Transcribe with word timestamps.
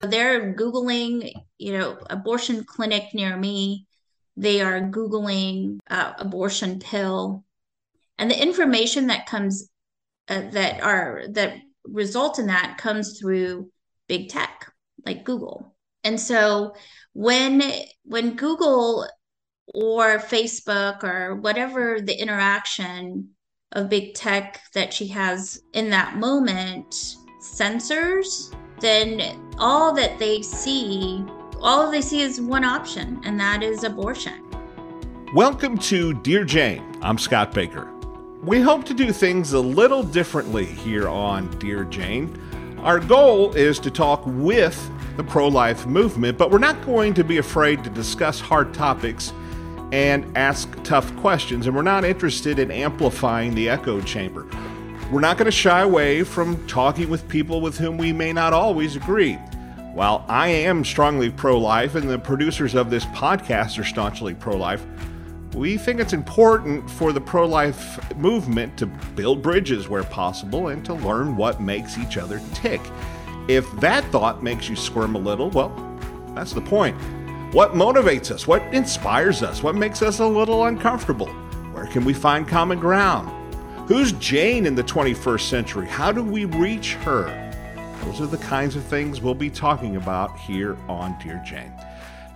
They're 0.00 0.54
Googling, 0.54 1.32
you 1.58 1.72
know, 1.76 1.98
abortion 2.08 2.64
clinic 2.64 3.14
near 3.14 3.36
me. 3.36 3.86
They 4.36 4.60
are 4.60 4.80
Googling 4.80 5.78
uh, 5.90 6.12
abortion 6.18 6.78
pill. 6.78 7.44
And 8.18 8.30
the 8.30 8.40
information 8.40 9.08
that 9.08 9.26
comes 9.26 9.68
uh, 10.28 10.50
that 10.50 10.82
are 10.82 11.24
that 11.30 11.58
result 11.84 12.38
in 12.38 12.46
that 12.46 12.78
comes 12.78 13.18
through 13.18 13.70
big 14.08 14.28
tech 14.28 14.72
like 15.04 15.24
Google. 15.24 15.74
And 16.04 16.20
so 16.20 16.74
when 17.12 17.62
when 18.04 18.36
Google 18.36 19.08
or 19.74 20.18
Facebook 20.18 21.02
or 21.02 21.36
whatever 21.36 22.00
the 22.00 22.20
interaction 22.20 23.30
of 23.72 23.90
big 23.90 24.14
tech 24.14 24.60
that 24.74 24.92
she 24.94 25.08
has 25.08 25.60
in 25.72 25.90
that 25.90 26.16
moment 26.16 26.94
censors, 27.40 28.50
then 28.80 29.52
all 29.58 29.92
that 29.94 30.18
they 30.18 30.40
see, 30.42 31.24
all 31.60 31.90
they 31.90 32.00
see 32.00 32.22
is 32.22 32.40
one 32.40 32.64
option, 32.64 33.20
and 33.24 33.38
that 33.40 33.62
is 33.62 33.82
abortion. 33.82 34.44
Welcome 35.34 35.76
to 35.78 36.14
Dear 36.14 36.44
Jane. 36.44 36.96
I'm 37.02 37.18
Scott 37.18 37.52
Baker. 37.52 37.92
We 38.42 38.60
hope 38.60 38.84
to 38.84 38.94
do 38.94 39.12
things 39.12 39.52
a 39.52 39.60
little 39.60 40.04
differently 40.04 40.64
here 40.64 41.08
on 41.08 41.50
Dear 41.58 41.84
Jane. 41.84 42.40
Our 42.78 43.00
goal 43.00 43.52
is 43.54 43.80
to 43.80 43.90
talk 43.90 44.22
with 44.24 44.90
the 45.16 45.24
pro 45.24 45.48
life 45.48 45.84
movement, 45.86 46.38
but 46.38 46.52
we're 46.52 46.58
not 46.58 46.80
going 46.86 47.14
to 47.14 47.24
be 47.24 47.38
afraid 47.38 47.82
to 47.82 47.90
discuss 47.90 48.38
hard 48.38 48.72
topics 48.72 49.32
and 49.90 50.24
ask 50.36 50.70
tough 50.84 51.14
questions, 51.16 51.66
and 51.66 51.74
we're 51.74 51.82
not 51.82 52.04
interested 52.04 52.60
in 52.60 52.70
amplifying 52.70 53.56
the 53.56 53.68
echo 53.68 54.00
chamber. 54.00 54.46
We're 55.10 55.20
not 55.20 55.38
going 55.38 55.46
to 55.46 55.50
shy 55.50 55.80
away 55.80 56.22
from 56.22 56.66
talking 56.66 57.08
with 57.08 57.26
people 57.30 57.62
with 57.62 57.78
whom 57.78 57.96
we 57.96 58.12
may 58.12 58.30
not 58.30 58.52
always 58.52 58.94
agree. 58.94 59.36
While 59.94 60.22
I 60.28 60.48
am 60.48 60.84
strongly 60.84 61.30
pro 61.30 61.58
life 61.58 61.94
and 61.94 62.10
the 62.10 62.18
producers 62.18 62.74
of 62.74 62.90
this 62.90 63.06
podcast 63.06 63.78
are 63.78 63.84
staunchly 63.84 64.34
pro 64.34 64.54
life, 64.58 64.84
we 65.54 65.78
think 65.78 65.98
it's 65.98 66.12
important 66.12 66.90
for 66.90 67.14
the 67.14 67.22
pro 67.22 67.46
life 67.46 67.98
movement 68.16 68.76
to 68.76 68.86
build 68.86 69.40
bridges 69.40 69.88
where 69.88 70.04
possible 70.04 70.68
and 70.68 70.84
to 70.84 70.92
learn 70.92 71.38
what 71.38 71.58
makes 71.58 71.96
each 71.96 72.18
other 72.18 72.42
tick. 72.52 72.82
If 73.48 73.64
that 73.80 74.04
thought 74.12 74.42
makes 74.42 74.68
you 74.68 74.76
squirm 74.76 75.14
a 75.14 75.18
little, 75.18 75.48
well, 75.48 75.70
that's 76.34 76.52
the 76.52 76.60
point. 76.60 76.94
What 77.54 77.72
motivates 77.72 78.30
us? 78.30 78.46
What 78.46 78.62
inspires 78.74 79.42
us? 79.42 79.62
What 79.62 79.74
makes 79.74 80.02
us 80.02 80.18
a 80.18 80.26
little 80.26 80.66
uncomfortable? 80.66 81.28
Where 81.72 81.86
can 81.86 82.04
we 82.04 82.12
find 82.12 82.46
common 82.46 82.78
ground? 82.78 83.37
Who's 83.88 84.12
Jane 84.12 84.66
in 84.66 84.74
the 84.74 84.84
21st 84.84 85.48
century? 85.48 85.86
How 85.86 86.12
do 86.12 86.22
we 86.22 86.44
reach 86.44 86.92
her? 86.96 87.24
Those 88.04 88.20
are 88.20 88.26
the 88.26 88.36
kinds 88.36 88.76
of 88.76 88.84
things 88.84 89.22
we'll 89.22 89.32
be 89.32 89.48
talking 89.48 89.96
about 89.96 90.38
here 90.38 90.76
on 90.90 91.18
Dear 91.18 91.42
Jane. 91.42 91.72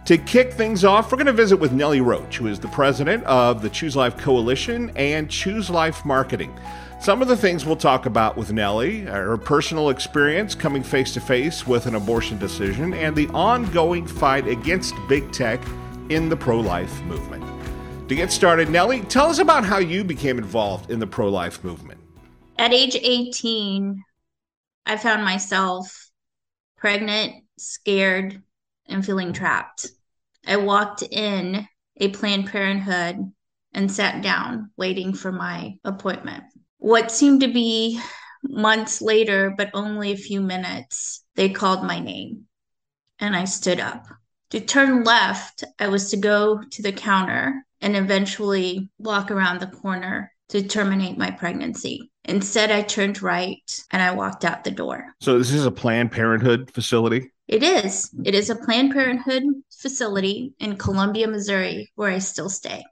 To 0.06 0.17
kick 0.17 0.55
things 0.55 0.83
off, 0.83 1.12
we're 1.12 1.19
going 1.19 1.27
to 1.27 1.33
visit 1.34 1.58
with 1.58 1.73
Nelly 1.73 2.00
Roach, 2.00 2.39
who 2.39 2.47
is 2.47 2.58
the 2.58 2.69
president 2.69 3.23
of 3.25 3.61
the 3.61 3.69
Choose 3.69 3.95
Life 3.95 4.17
Coalition 4.17 4.92
and 4.97 5.28
Choose 5.28 5.69
Life 5.69 6.06
Marketing. 6.06 6.58
Some 7.03 7.20
of 7.20 7.28
the 7.28 7.36
things 7.36 7.67
we'll 7.67 7.77
talk 7.77 8.06
about 8.06 8.34
with 8.34 8.50
Nelly 8.50 9.03
her 9.03 9.36
personal 9.36 9.91
experience 9.91 10.55
coming 10.55 10.83
face 10.83 11.12
to 11.12 11.20
face 11.20 11.67
with 11.67 11.84
an 11.84 11.97
abortion 11.97 12.39
decision 12.39 12.95
and 12.95 13.14
the 13.14 13.28
ongoing 13.28 14.06
fight 14.06 14.48
against 14.48 14.95
big 15.06 15.30
tech 15.33 15.61
in 16.08 16.30
the 16.30 16.36
pro 16.36 16.58
life 16.58 17.03
movement. 17.03 17.45
To 18.12 18.16
get 18.16 18.30
started, 18.30 18.68
Nelly, 18.68 19.00
tell 19.00 19.30
us 19.30 19.38
about 19.38 19.64
how 19.64 19.78
you 19.78 20.05
became 20.05 20.36
involved 20.36 20.91
in 20.91 20.98
the 20.98 21.06
pro 21.06 21.30
life 21.30 21.64
movement. 21.64 21.98
At 22.58 22.74
age 22.74 22.94
18, 22.94 24.05
I 24.84 24.98
found 24.98 25.24
myself 25.24 26.10
pregnant, 26.77 27.44
scared, 27.56 28.42
and 28.84 29.02
feeling 29.02 29.33
trapped. 29.33 29.86
I 30.46 30.58
walked 30.58 31.00
in 31.00 31.66
a 31.96 32.08
Planned 32.10 32.48
Parenthood 32.48 33.33
and 33.72 33.90
sat 33.90 34.22
down 34.22 34.72
waiting 34.77 35.14
for 35.14 35.33
my 35.33 35.77
appointment. 35.83 36.44
What 36.77 37.11
seemed 37.11 37.40
to 37.40 37.48
be 37.48 37.98
months 38.42 39.00
later, 39.00 39.55
but 39.56 39.70
only 39.73 40.12
a 40.12 40.18
few 40.18 40.42
minutes, 40.42 41.24
they 41.34 41.48
called 41.48 41.83
my 41.83 41.98
name 41.98 42.44
and 43.18 43.34
I 43.34 43.46
stood 43.46 43.80
up. 43.80 44.05
To 44.52 44.61
turn 44.61 45.02
left, 45.02 45.64
I 45.79 45.89
was 45.89 46.11
to 46.11 46.18
go 46.18 46.63
to 46.63 46.83
the 46.83 46.92
counter 46.92 47.64
and 47.80 47.96
eventually 47.96 48.90
walk 48.98 49.30
around 49.30 49.61
the 49.61 49.67
corner 49.67 50.30
to 50.51 50.63
terminate 50.63 51.17
my 51.17 51.30
pregnancy. 51.30 52.11
Instead, 52.27 52.70
I 52.70 52.83
turned 52.83 53.23
right 53.23 53.62
and 53.92 54.02
I 54.02 54.11
walked 54.11 54.45
out 54.45 54.62
the 54.62 54.70
door. 54.70 55.07
So, 55.23 55.39
this 55.39 55.52
is 55.52 55.64
a 55.64 55.70
Planned 55.70 56.12
Parenthood 56.12 56.70
facility? 56.70 57.33
It 57.48 57.62
is. 57.62 58.14
It 58.27 58.35
is 58.35 58.51
a 58.51 58.55
Planned 58.55 58.92
Parenthood 58.92 59.42
facility 59.70 60.52
in 60.58 60.77
Columbia, 60.77 61.29
Missouri, 61.29 61.91
where 61.95 62.11
I 62.11 62.18
still 62.18 62.51
stay. 62.51 62.85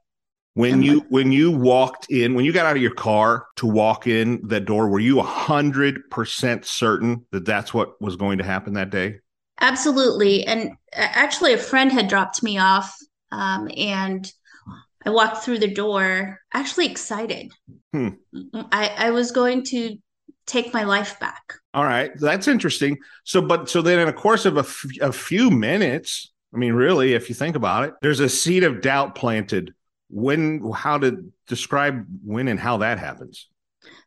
When 0.55 0.81
you 0.81 1.01
when 1.09 1.31
you 1.31 1.51
walked 1.51 2.07
in, 2.09 2.33
when 2.33 2.43
you 2.43 2.51
got 2.53 2.65
out 2.65 2.75
of 2.75 2.81
your 2.81 2.95
car 2.95 3.45
to 3.57 3.67
walk 3.67 4.07
in 4.07 4.41
that 4.47 4.65
door, 4.65 4.89
were 4.89 4.99
you 4.99 5.19
a 5.19 5.23
hundred 5.23 6.09
percent 6.09 6.65
certain 6.65 7.23
that 7.29 7.45
that's 7.45 7.71
what 7.71 8.01
was 8.01 8.15
going 8.15 8.39
to 8.39 8.43
happen 8.43 8.73
that 8.73 8.89
day? 8.89 9.19
Absolutely. 9.61 10.45
And 10.45 10.71
actually, 10.93 11.53
a 11.53 11.57
friend 11.57 11.91
had 11.91 12.07
dropped 12.07 12.43
me 12.43 12.57
off, 12.57 12.93
um, 13.31 13.69
and 13.77 14.29
I 15.05 15.11
walked 15.11 15.43
through 15.43 15.59
the 15.59 15.73
door, 15.73 16.39
actually 16.53 16.87
excited. 16.87 17.51
Hmm. 17.93 18.09
I, 18.71 18.93
I 18.97 19.11
was 19.11 19.31
going 19.31 19.63
to 19.65 19.97
take 20.47 20.73
my 20.73 20.83
life 20.83 21.19
back. 21.19 21.53
All 21.73 21.83
right, 21.83 22.11
that's 22.15 22.47
interesting. 22.47 22.97
So, 23.23 23.41
but 23.41 23.69
so 23.69 23.81
then 23.81 23.99
in 23.99 24.07
a 24.07 24.13
course 24.13 24.45
of 24.45 24.57
a, 24.57 24.61
f- 24.61 24.85
a 24.99 25.11
few 25.11 25.49
minutes, 25.49 26.31
I 26.53 26.57
mean, 26.57 26.73
really, 26.73 27.13
if 27.13 27.29
you 27.29 27.35
think 27.35 27.55
about 27.55 27.85
it, 27.85 27.93
there's 28.01 28.19
a 28.19 28.27
seed 28.27 28.63
of 28.63 28.81
doubt 28.81 29.15
planted. 29.15 29.73
When, 30.09 30.69
how 30.73 30.97
to 30.97 31.31
describe 31.47 32.05
when 32.25 32.49
and 32.49 32.59
how 32.59 32.77
that 32.77 32.99
happens? 32.99 33.47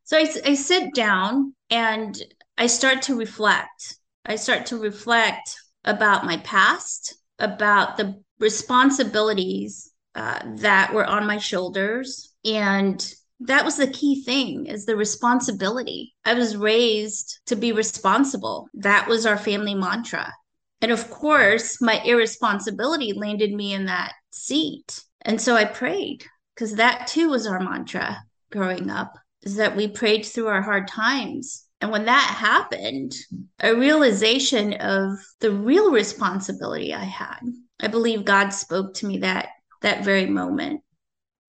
So 0.02 0.18
I, 0.18 0.28
I 0.44 0.54
sit 0.54 0.92
down 0.94 1.54
and 1.70 2.20
I 2.58 2.66
start 2.66 3.02
to 3.02 3.16
reflect. 3.16 3.96
I 4.24 4.36
start 4.36 4.66
to 4.66 4.78
reflect 4.78 5.56
about 5.84 6.24
my 6.24 6.38
past, 6.38 7.14
about 7.38 7.96
the 7.96 8.22
responsibilities 8.38 9.90
uh, 10.14 10.40
that 10.56 10.94
were 10.94 11.04
on 11.04 11.26
my 11.26 11.38
shoulders, 11.38 12.32
and 12.44 13.14
that 13.40 13.64
was 13.64 13.76
the 13.76 13.86
key 13.86 14.22
thing 14.22 14.66
is 14.66 14.86
the 14.86 14.96
responsibility. 14.96 16.14
I 16.24 16.34
was 16.34 16.56
raised 16.56 17.40
to 17.46 17.56
be 17.56 17.72
responsible. 17.72 18.68
That 18.74 19.08
was 19.08 19.26
our 19.26 19.36
family 19.36 19.74
mantra. 19.74 20.32
And 20.80 20.92
of 20.92 21.10
course 21.10 21.80
my 21.80 22.00
irresponsibility 22.04 23.12
landed 23.12 23.52
me 23.52 23.72
in 23.72 23.86
that 23.86 24.12
seat. 24.30 25.02
And 25.22 25.40
so 25.40 25.56
i 25.56 25.64
prayed 25.64 26.24
because 26.54 26.74
that 26.76 27.06
too 27.06 27.30
was 27.30 27.46
our 27.46 27.60
mantra 27.60 28.22
growing 28.50 28.90
up 28.90 29.14
is 29.42 29.56
that 29.56 29.76
we 29.76 29.88
prayed 29.88 30.24
through 30.24 30.46
our 30.46 30.62
hard 30.62 30.86
times 30.88 31.63
and 31.84 31.92
when 31.92 32.06
that 32.06 32.36
happened 32.38 33.14
a 33.60 33.74
realization 33.74 34.72
of 34.74 35.18
the 35.40 35.52
real 35.52 35.92
responsibility 35.92 36.92
i 36.92 37.04
had 37.04 37.40
i 37.80 37.86
believe 37.86 38.24
god 38.24 38.48
spoke 38.50 38.94
to 38.94 39.06
me 39.06 39.18
that 39.18 39.50
that 39.82 40.04
very 40.04 40.26
moment 40.26 40.80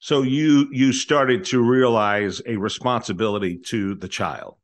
so 0.06 0.22
you 0.22 0.68
you 0.72 0.94
started 0.94 1.46
to 1.46 1.63
realize 1.63 2.40
a 2.46 2.57
responsibility 2.57 3.57
to 3.69 3.96
the 3.96 4.07
child. 4.07 4.57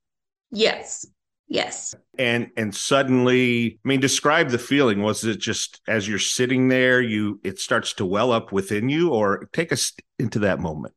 Yes. 0.52 1.04
Yes. 1.48 1.96
And 2.20 2.52
and 2.56 2.76
suddenly, 2.76 3.80
I 3.84 3.88
mean, 3.88 4.02
describe 4.02 4.50
the 4.50 4.60
feeling. 4.60 5.02
Was 5.02 5.24
it 5.24 5.40
just 5.40 5.82
as 5.88 6.08
you're 6.08 6.20
sitting 6.20 6.68
there, 6.68 7.02
you 7.02 7.40
it 7.44 7.58
starts 7.58 7.94
to 7.94 8.06
well 8.06 8.32
up 8.32 8.52
within 8.52 8.88
you, 8.88 9.10
or 9.10 9.50
take 9.52 9.72
us 9.72 9.94
into 10.20 10.38
that 10.40 10.60
moment? 10.60 10.94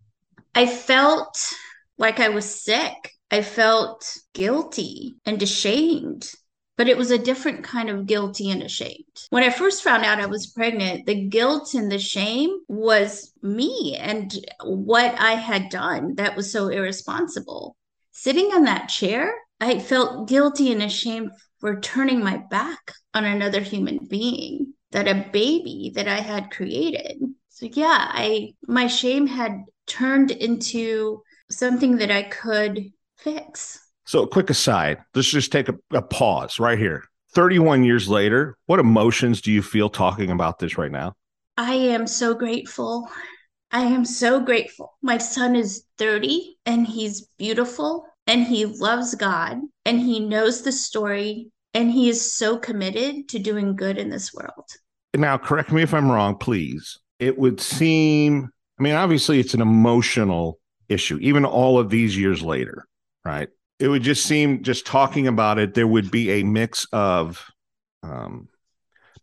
I 0.55 0.67
felt 0.67 1.39
like 1.97 2.21
I 2.21 2.29
was 2.29 2.45
sick. 2.45 3.14
I 3.35 3.43
felt 3.43 4.17
guilty 4.33 5.17
and 5.27 5.43
ashamed 5.43 6.31
but 6.77 6.89
it 6.89 6.97
was 6.97 7.11
a 7.11 7.19
different 7.19 7.63
kind 7.63 7.89
of 7.89 8.07
guilty 8.07 8.51
and 8.51 8.63
ashamed. 8.63 9.05
When 9.31 9.45
I 9.45 9.51
first 9.51 9.83
found 9.83 10.05
out 10.05 10.21
I 10.21 10.27
was 10.27 10.49
pregnant, 10.49 11.07
the 11.07 11.29
guilt 11.29 11.75
and 11.75 11.91
the 11.91 11.99
shame 11.99 12.51
was 12.69 13.33
me 13.43 13.97
and 13.97 14.33
what 14.63 15.15
I 15.19 15.33
had 15.33 15.69
done 15.69 16.17
that 16.17 16.37
was 16.37 16.51
so 16.51 16.69
irresponsible. 16.69 17.77
Sitting 18.11 18.47
on 18.47 18.65
that 18.65 18.89
chair, 18.89 19.35
I 19.61 19.79
felt 19.79 20.29
guilty 20.29 20.73
and 20.73 20.83
ashamed 20.83 21.31
for 21.59 21.81
turning 21.81 22.23
my 22.23 22.43
back 22.51 22.93
on 23.15 23.25
another 23.25 23.61
human 23.61 23.99
being, 24.11 24.75
that 24.91 25.09
a 25.09 25.29
baby 25.33 25.93
that 25.95 26.09
I 26.09 26.21
had 26.21 26.51
created. 26.51 27.23
So 27.51 27.67
yeah, 27.67 28.09
I 28.11 28.55
my 28.67 28.89
shame 28.89 29.27
had 29.29 29.63
turned 29.87 30.33
into 30.33 31.23
something 31.51 31.99
that 31.99 32.11
I 32.11 32.25
could 32.25 32.93
fix 33.17 33.85
so, 34.07 34.23
a 34.23 34.29
quick 34.29 34.51
aside, 34.51 34.99
let's 35.15 35.31
just 35.31 35.51
take 35.51 35.69
a, 35.69 35.75
a, 35.93 36.03
pause 36.03 36.59
right 36.61 36.79
here. 36.79 37.05
31 37.33 37.85
years 37.85 38.07
later, 38.07 38.57
what 38.67 38.79
emotions 38.79 39.41
do 39.41 39.51
you 39.51 39.63
feel 39.63 39.89
talking 39.89 40.31
about 40.31 40.59
this 40.59 40.77
right 40.77 40.93
now? 40.93 41.15
I 41.57 41.75
am 41.75 42.07
so 42.07 42.35
grateful. 42.35 43.09
I 43.71 43.81
am 43.81 44.05
so 44.05 44.41
grateful. 44.41 44.93
My 45.03 45.19
son 45.19 45.57
is 45.57 45.85
30 45.99 46.59
and 46.67 46.87
he's 46.87 47.29
beautiful 47.39 48.05
and 48.27 48.45
he 48.45 48.67
loves 48.67 49.15
God 49.15 49.59
and 49.85 50.01
he 50.01 50.21
knows 50.21 50.63
the 50.63 50.73
story 50.73 51.51
And 51.73 51.91
he 51.91 52.09
is 52.09 52.33
so 52.33 52.57
committed 52.57 53.29
to 53.31 53.39
doing 53.41 53.75
good 53.75 53.99
in 53.99 54.11
this 54.11 54.33
world. 54.33 54.69
Now, 55.17 55.39
correct 55.39 55.73
me 55.73 55.83
if 55.83 55.93
I'm 55.93 56.11
wrong, 56.11 56.37
please. 56.37 57.01
It 57.19 57.37
would 57.37 57.61
seem, 57.61 58.51
I 58.79 58.83
mean, 58.83 58.95
obviously, 58.95 59.41
it's 59.41 59.55
an 59.55 59.61
emotional 59.61 60.61
issue, 60.89 61.19
even 61.21 61.45
all 61.45 61.79
of 61.79 61.91
these 61.91 62.17
years 62.17 62.43
later, 62.43 62.87
right? 63.25 63.49
It 63.79 63.89
would 63.89 64.03
just 64.03 64.27
seem, 64.27 64.63
just 64.63 64.87
talking 64.87 65.27
about 65.27 65.59
it, 65.59 65.75
there 65.75 65.87
would 65.87 66.11
be 66.11 66.31
a 66.31 66.43
mix 66.45 66.87
of 66.93 67.45
um, 68.03 68.49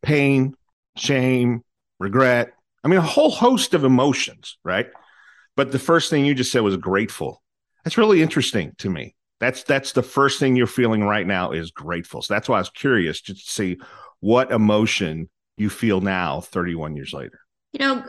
pain, 0.01 0.55
shame, 0.97 1.63
regret. 1.99 2.53
I 2.83 2.87
mean, 2.87 2.99
a 2.99 3.03
whole 3.03 3.31
host 3.31 3.73
of 3.73 3.83
emotions, 3.83 4.57
right? 4.63 4.87
But 5.55 5.71
the 5.71 5.79
first 5.79 6.09
thing 6.09 6.25
you 6.25 6.33
just 6.33 6.51
said 6.51 6.61
was 6.61 6.77
grateful. 6.77 7.41
That's 7.83 7.97
really 7.97 8.21
interesting 8.21 8.73
to 8.79 8.89
me. 8.89 9.15
That's 9.39 9.63
that's 9.63 9.91
the 9.93 10.03
first 10.03 10.39
thing 10.39 10.55
you're 10.55 10.67
feeling 10.67 11.03
right 11.03 11.25
now 11.25 11.51
is 11.51 11.71
grateful. 11.71 12.21
So 12.21 12.33
that's 12.33 12.47
why 12.47 12.57
I 12.57 12.61
was 12.61 12.69
curious 12.69 13.21
to 13.23 13.35
see 13.35 13.77
what 14.19 14.51
emotion 14.51 15.29
you 15.57 15.69
feel 15.69 15.99
now 15.99 16.41
31 16.41 16.95
years 16.95 17.11
later. 17.11 17.39
You 17.73 17.79
know, 17.79 18.05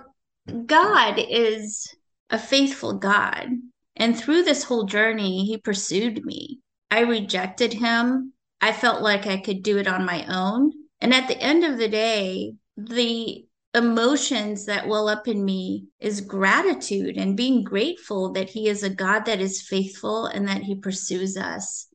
God 0.67 1.19
is 1.19 1.95
a 2.31 2.39
faithful 2.39 2.99
God. 2.99 3.49
And 3.97 4.19
through 4.19 4.43
this 4.43 4.65
whole 4.65 4.85
journey, 4.85 5.45
he 5.45 5.59
pursued 5.59 6.25
me. 6.25 6.61
I 6.91 7.01
rejected 7.01 7.73
him. 7.73 8.33
I 8.61 8.73
felt 8.73 9.03
like 9.03 9.27
I 9.27 9.39
could 9.39 9.63
do 9.63 9.79
it 9.79 9.89
on 9.89 10.05
my 10.05 10.25
own. 10.29 10.73
And 11.01 11.13
at 11.13 11.29
the 11.29 11.39
end 11.39 11.65
of 11.65 11.79
the 11.79 11.89
day, 11.89 12.55
the 12.77 13.45
emotions 13.75 14.67
that 14.67 14.87
well 14.87 15.09
up 15.09 15.27
in 15.27 15.45
me 15.45 15.87
is 15.99 16.21
gratitude 16.21 17.17
and 17.17 17.37
being 17.37 17.65
grateful 17.65 18.33
that 18.33 18.51
he 18.51 18.69
is 18.69 18.83
a 18.83 18.91
God 18.91 19.25
that 19.25 19.41
is 19.41 19.63
faithful 19.63 20.27
and 20.27 20.47
that 20.49 20.63
he 20.63 20.75
pursues 20.75 21.37
us 21.37 21.89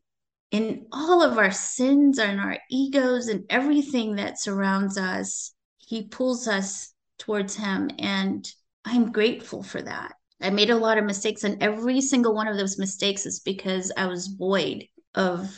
in 0.51 0.88
all 0.91 1.21
of 1.21 1.38
our 1.38 1.51
sins 1.51 2.19
and 2.19 2.39
our 2.39 2.57
egos 2.69 3.27
and 3.27 3.45
everything 3.50 4.15
that 4.15 4.39
surrounds 4.39 4.97
us. 4.97 5.53
He 5.77 6.07
pulls 6.07 6.47
us 6.47 6.93
towards 7.19 7.55
him. 7.55 7.89
And 8.00 8.47
I'm 8.85 9.11
grateful 9.11 9.63
for 9.63 9.81
that. 9.81 10.13
I 10.42 10.50
made 10.50 10.69
a 10.69 10.78
lot 10.78 10.98
of 10.98 11.06
mistakes, 11.06 11.44
and 11.44 11.62
every 11.62 12.01
single 12.01 12.34
one 12.34 12.48
of 12.48 12.57
those 12.57 12.78
mistakes 12.78 13.25
is 13.25 13.39
because 13.39 13.92
I 13.98 14.06
was 14.07 14.28
void 14.28 14.86
of 15.16 15.56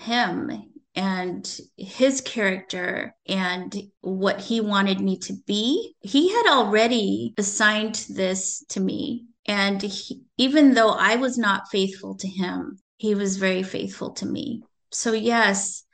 him 0.00 0.72
and 0.94 1.60
his 1.76 2.20
character 2.22 3.14
and 3.26 3.74
what 4.00 4.40
he 4.40 4.60
wanted 4.60 5.00
me 5.00 5.18
to 5.18 5.34
be. 5.46 5.94
He 6.00 6.32
had 6.32 6.46
already 6.48 7.34
assigned 7.36 8.06
this 8.08 8.64
to 8.70 8.80
me. 8.80 9.26
And 9.46 9.80
he, 9.80 10.22
even 10.38 10.74
though 10.74 10.90
I 10.90 11.16
was 11.16 11.38
not 11.38 11.70
faithful 11.70 12.16
to 12.16 12.26
him, 12.26 12.78
he 12.96 13.14
was 13.14 13.36
very 13.36 13.62
faithful 13.62 14.12
to 14.14 14.26
me. 14.26 14.62
So, 14.90 15.12
yes, 15.12 15.84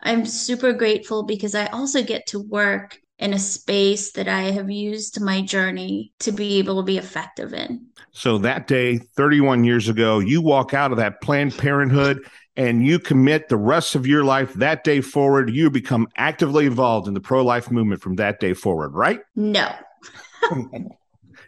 I'm 0.00 0.26
super 0.26 0.72
grateful 0.72 1.24
because 1.24 1.54
I 1.54 1.66
also 1.66 2.02
get 2.02 2.26
to 2.28 2.38
work 2.38 2.98
in 3.20 3.34
a 3.34 3.38
space 3.38 4.12
that 4.12 4.28
I 4.28 4.50
have 4.50 4.70
used 4.70 5.20
my 5.20 5.42
journey 5.42 6.12
to 6.20 6.32
be 6.32 6.58
able 6.58 6.76
to 6.78 6.82
be 6.82 6.96
effective 6.96 7.52
in. 7.52 7.86
So 8.12 8.38
that 8.38 8.66
day, 8.66 8.96
31 8.98 9.62
years 9.62 9.88
ago, 9.88 10.18
you 10.18 10.40
walk 10.40 10.72
out 10.72 10.90
of 10.90 10.96
that 10.96 11.20
Planned 11.20 11.56
Parenthood 11.56 12.26
and 12.56 12.84
you 12.84 12.98
commit 12.98 13.48
the 13.48 13.58
rest 13.58 13.94
of 13.94 14.06
your 14.06 14.24
life 14.24 14.54
that 14.54 14.84
day 14.84 15.02
forward. 15.02 15.50
You 15.50 15.70
become 15.70 16.08
actively 16.16 16.64
involved 16.66 17.08
in 17.08 17.14
the 17.14 17.20
pro 17.20 17.44
life 17.44 17.70
movement 17.70 18.00
from 18.00 18.16
that 18.16 18.40
day 18.40 18.54
forward, 18.54 18.94
right? 18.94 19.20
No. 19.36 19.70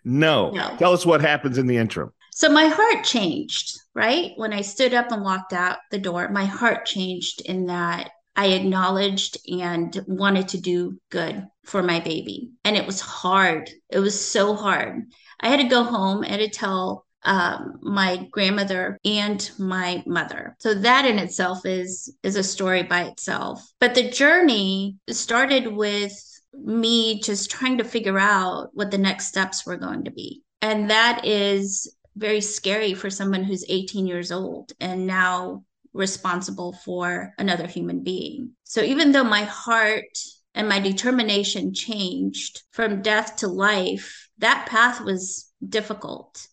no. 0.04 0.50
no. 0.50 0.76
Tell 0.78 0.92
us 0.92 1.06
what 1.06 1.22
happens 1.22 1.56
in 1.56 1.66
the 1.66 1.78
interim. 1.78 2.12
So 2.34 2.50
my 2.50 2.66
heart 2.66 3.04
changed, 3.04 3.78
right? 3.94 4.32
When 4.36 4.52
I 4.52 4.60
stood 4.60 4.94
up 4.94 5.10
and 5.10 5.22
walked 5.22 5.52
out 5.52 5.78
the 5.90 5.98
door, 5.98 6.28
my 6.28 6.44
heart 6.44 6.86
changed 6.86 7.40
in 7.42 7.66
that 7.66 8.10
I 8.34 8.48
acknowledged 8.48 9.38
and 9.48 10.02
wanted 10.06 10.48
to 10.48 10.60
do 10.60 10.98
good 11.10 11.46
for 11.64 11.82
my 11.82 12.00
baby. 12.00 12.50
And 12.64 12.76
it 12.76 12.86
was 12.86 13.00
hard. 13.00 13.70
It 13.90 13.98
was 13.98 14.18
so 14.18 14.54
hard. 14.54 15.04
I 15.40 15.48
had 15.48 15.60
to 15.60 15.68
go 15.68 15.82
home 15.84 16.24
and 16.24 16.40
to 16.40 16.48
tell 16.48 17.04
um, 17.24 17.78
my 17.82 18.26
grandmother 18.30 18.98
and 19.04 19.50
my 19.58 20.02
mother. 20.06 20.56
So 20.58 20.74
that 20.74 21.04
in 21.04 21.18
itself 21.18 21.64
is 21.64 22.12
is 22.22 22.36
a 22.36 22.42
story 22.42 22.82
by 22.82 23.04
itself. 23.04 23.62
But 23.78 23.94
the 23.94 24.10
journey 24.10 24.96
started 25.08 25.68
with 25.68 26.12
me 26.52 27.20
just 27.20 27.50
trying 27.50 27.78
to 27.78 27.84
figure 27.84 28.18
out 28.18 28.70
what 28.72 28.90
the 28.90 28.98
next 28.98 29.28
steps 29.28 29.64
were 29.64 29.76
going 29.76 30.04
to 30.04 30.10
be. 30.10 30.42
And 30.60 30.90
that 30.90 31.24
is 31.24 31.94
very 32.16 32.40
scary 32.40 32.94
for 32.94 33.08
someone 33.08 33.44
who's 33.44 33.64
18 33.68 34.06
years 34.06 34.30
old 34.32 34.72
and 34.80 35.06
now 35.06 35.64
responsible 35.92 36.72
for 36.72 37.34
another 37.38 37.66
human 37.66 38.02
being. 38.02 38.52
So 38.64 38.82
even 38.82 39.12
though 39.12 39.24
my 39.24 39.42
heart 39.44 40.18
and 40.54 40.68
my 40.68 40.78
determination 40.78 41.74
changed 41.74 42.62
from 42.72 43.02
death 43.02 43.36
to 43.36 43.48
life, 43.48 44.28
that 44.38 44.66
path 44.66 45.00
was 45.00 45.50
difficult. 45.66 46.46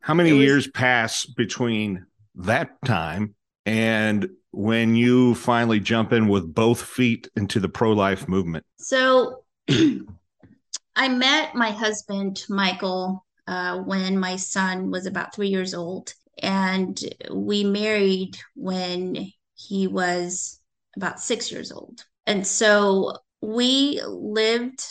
How 0.00 0.14
many 0.14 0.32
was, 0.32 0.42
years 0.42 0.68
pass 0.68 1.26
between 1.26 2.06
that 2.36 2.70
time 2.84 3.34
and 3.66 4.28
when 4.50 4.96
you 4.96 5.34
finally 5.34 5.80
jump 5.80 6.12
in 6.12 6.28
with 6.28 6.54
both 6.54 6.82
feet 6.82 7.28
into 7.36 7.60
the 7.60 7.68
pro 7.68 7.92
life 7.92 8.28
movement? 8.28 8.64
So 8.78 9.44
I 9.68 11.08
met 11.08 11.54
my 11.54 11.70
husband, 11.70 12.44
Michael, 12.48 13.24
uh, 13.46 13.78
when 13.78 14.18
my 14.18 14.36
son 14.36 14.90
was 14.90 15.06
about 15.06 15.34
three 15.34 15.48
years 15.48 15.74
old 15.74 16.12
and 16.42 16.98
we 17.32 17.64
married 17.64 18.36
when 18.54 19.32
he 19.54 19.86
was 19.86 20.60
about 20.96 21.20
six 21.20 21.50
years 21.50 21.72
old. 21.72 22.04
And 22.26 22.46
so 22.46 23.14
we 23.40 24.00
lived 24.06 24.84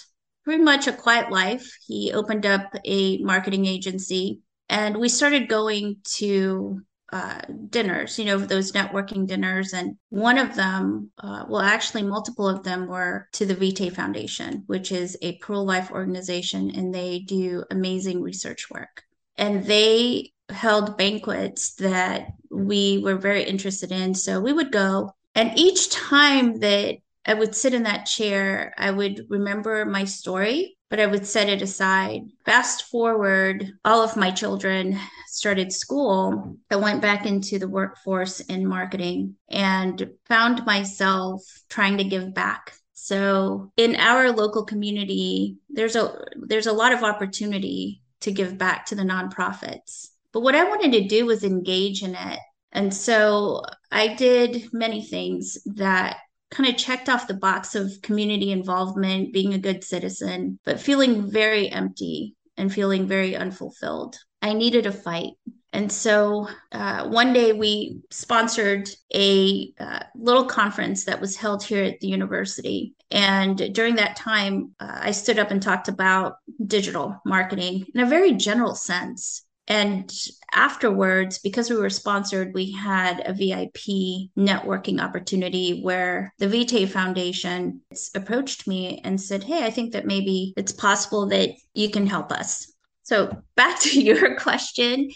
pretty 0.43 0.63
much 0.63 0.87
a 0.87 0.93
quiet 0.93 1.31
life. 1.31 1.69
He 1.85 2.11
opened 2.13 2.45
up 2.45 2.73
a 2.85 3.17
marketing 3.19 3.65
agency 3.65 4.41
and 4.69 4.97
we 4.97 5.09
started 5.09 5.49
going 5.49 5.97
to 6.15 6.81
uh, 7.11 7.39
dinners, 7.69 8.19
you 8.19 8.25
know, 8.25 8.37
those 8.37 8.73
networking 8.73 9.27
dinners. 9.27 9.73
And 9.73 9.95
one 10.09 10.37
of 10.37 10.55
them, 10.55 11.11
uh, 11.17 11.45
well, 11.47 11.61
actually, 11.61 12.03
multiple 12.03 12.47
of 12.49 12.63
them 12.63 12.87
were 12.87 13.29
to 13.33 13.45
the 13.45 13.55
Vitae 13.55 13.89
Foundation, 13.89 14.63
which 14.67 14.91
is 14.91 15.17
a 15.21 15.37
pro 15.37 15.61
life 15.61 15.89
organization, 15.89 16.71
and 16.75 16.93
they 16.93 17.19
do 17.19 17.63
amazing 17.71 18.21
research 18.21 18.69
work. 18.69 19.03
And 19.37 19.63
they 19.65 20.31
held 20.49 20.97
banquets 20.97 21.75
that 21.75 22.33
we 22.49 22.99
were 22.99 23.17
very 23.17 23.43
interested 23.43 23.91
in. 23.91 24.13
So 24.13 24.39
we 24.39 24.53
would 24.53 24.71
go. 24.71 25.11
And 25.35 25.57
each 25.57 25.89
time 25.91 26.59
that 26.59 26.97
I 27.25 27.33
would 27.33 27.53
sit 27.53 27.73
in 27.73 27.83
that 27.83 28.05
chair, 28.05 28.73
I 28.77 28.89
would 28.89 29.25
remember 29.29 29.85
my 29.85 30.05
story, 30.05 30.77
but 30.89 30.99
I 30.99 31.05
would 31.05 31.27
set 31.27 31.49
it 31.49 31.61
aside. 31.61 32.21
Fast 32.45 32.83
forward, 32.83 33.73
all 33.83 34.01
of 34.01 34.15
my 34.15 34.31
children 34.31 34.97
started 35.27 35.73
school. 35.73 36.57
I 36.71 36.77
went 36.77 37.01
back 37.01 37.25
into 37.25 37.59
the 37.59 37.67
workforce 37.67 38.39
in 38.39 38.65
marketing 38.65 39.35
and 39.49 40.09
found 40.25 40.65
myself 40.65 41.43
trying 41.69 41.97
to 41.97 42.05
give 42.05 42.33
back. 42.33 42.73
So 42.93 43.71
in 43.77 43.95
our 43.97 44.31
local 44.31 44.65
community, 44.65 45.57
there's 45.69 45.95
a 45.95 46.25
there's 46.35 46.67
a 46.67 46.73
lot 46.73 46.93
of 46.93 47.03
opportunity 47.03 48.01
to 48.21 48.31
give 48.31 48.57
back 48.57 48.87
to 48.87 48.95
the 48.95 49.03
nonprofits. 49.03 50.07
But 50.37 50.43
what 50.43 50.53
I 50.53 50.65
wanted 50.65 50.91
to 50.91 51.07
do 51.07 51.25
was 51.25 51.43
engage 51.43 52.03
in 52.03 52.13
it. 52.13 52.39
And 52.71 52.93
so 52.93 53.63
I 53.91 54.13
did 54.13 54.71
many 54.71 55.01
things 55.01 55.57
that 55.65 56.17
kind 56.51 56.69
of 56.69 56.77
checked 56.77 57.09
off 57.09 57.27
the 57.27 57.33
box 57.33 57.73
of 57.73 58.03
community 58.03 58.51
involvement, 58.51 59.33
being 59.33 59.55
a 59.55 59.57
good 59.57 59.83
citizen, 59.83 60.59
but 60.63 60.79
feeling 60.79 61.31
very 61.31 61.71
empty 61.71 62.35
and 62.55 62.71
feeling 62.71 63.07
very 63.07 63.35
unfulfilled. 63.35 64.19
I 64.43 64.53
needed 64.53 64.85
a 64.85 64.91
fight. 64.91 65.31
And 65.73 65.91
so 65.91 66.47
uh, 66.71 67.07
one 67.07 67.33
day 67.33 67.53
we 67.53 68.01
sponsored 68.11 68.87
a 69.15 69.73
uh, 69.79 70.03
little 70.13 70.45
conference 70.45 71.05
that 71.05 71.19
was 71.19 71.35
held 71.35 71.63
here 71.63 71.83
at 71.83 71.99
the 71.99 72.09
university. 72.09 72.93
And 73.09 73.73
during 73.73 73.95
that 73.95 74.17
time, 74.17 74.75
uh, 74.79 74.99
I 75.01 75.11
stood 75.13 75.39
up 75.39 75.49
and 75.49 75.63
talked 75.63 75.87
about 75.87 76.35
digital 76.63 77.19
marketing 77.25 77.87
in 77.95 78.01
a 78.01 78.05
very 78.05 78.33
general 78.33 78.75
sense. 78.75 79.46
And 79.67 80.09
afterwards, 80.53 81.39
because 81.39 81.69
we 81.69 81.75
were 81.75 81.89
sponsored, 81.89 82.53
we 82.53 82.71
had 82.71 83.21
a 83.25 83.33
VIP 83.33 84.31
networking 84.37 85.01
opportunity 85.01 85.81
where 85.81 86.33
the 86.39 86.47
Vitae 86.47 86.85
Foundation 86.85 87.81
approached 88.15 88.65
me 88.65 89.01
and 89.03 89.19
said, 89.19 89.43
Hey, 89.43 89.65
I 89.65 89.69
think 89.69 89.91
that 89.93 90.05
maybe 90.05 90.53
it's 90.55 90.71
possible 90.71 91.27
that 91.27 91.49
you 91.73 91.89
can 91.89 92.07
help 92.07 92.31
us. 92.31 92.71
So, 93.03 93.41
back 93.55 93.79
to 93.81 94.01
your 94.01 94.37
question, 94.37 95.09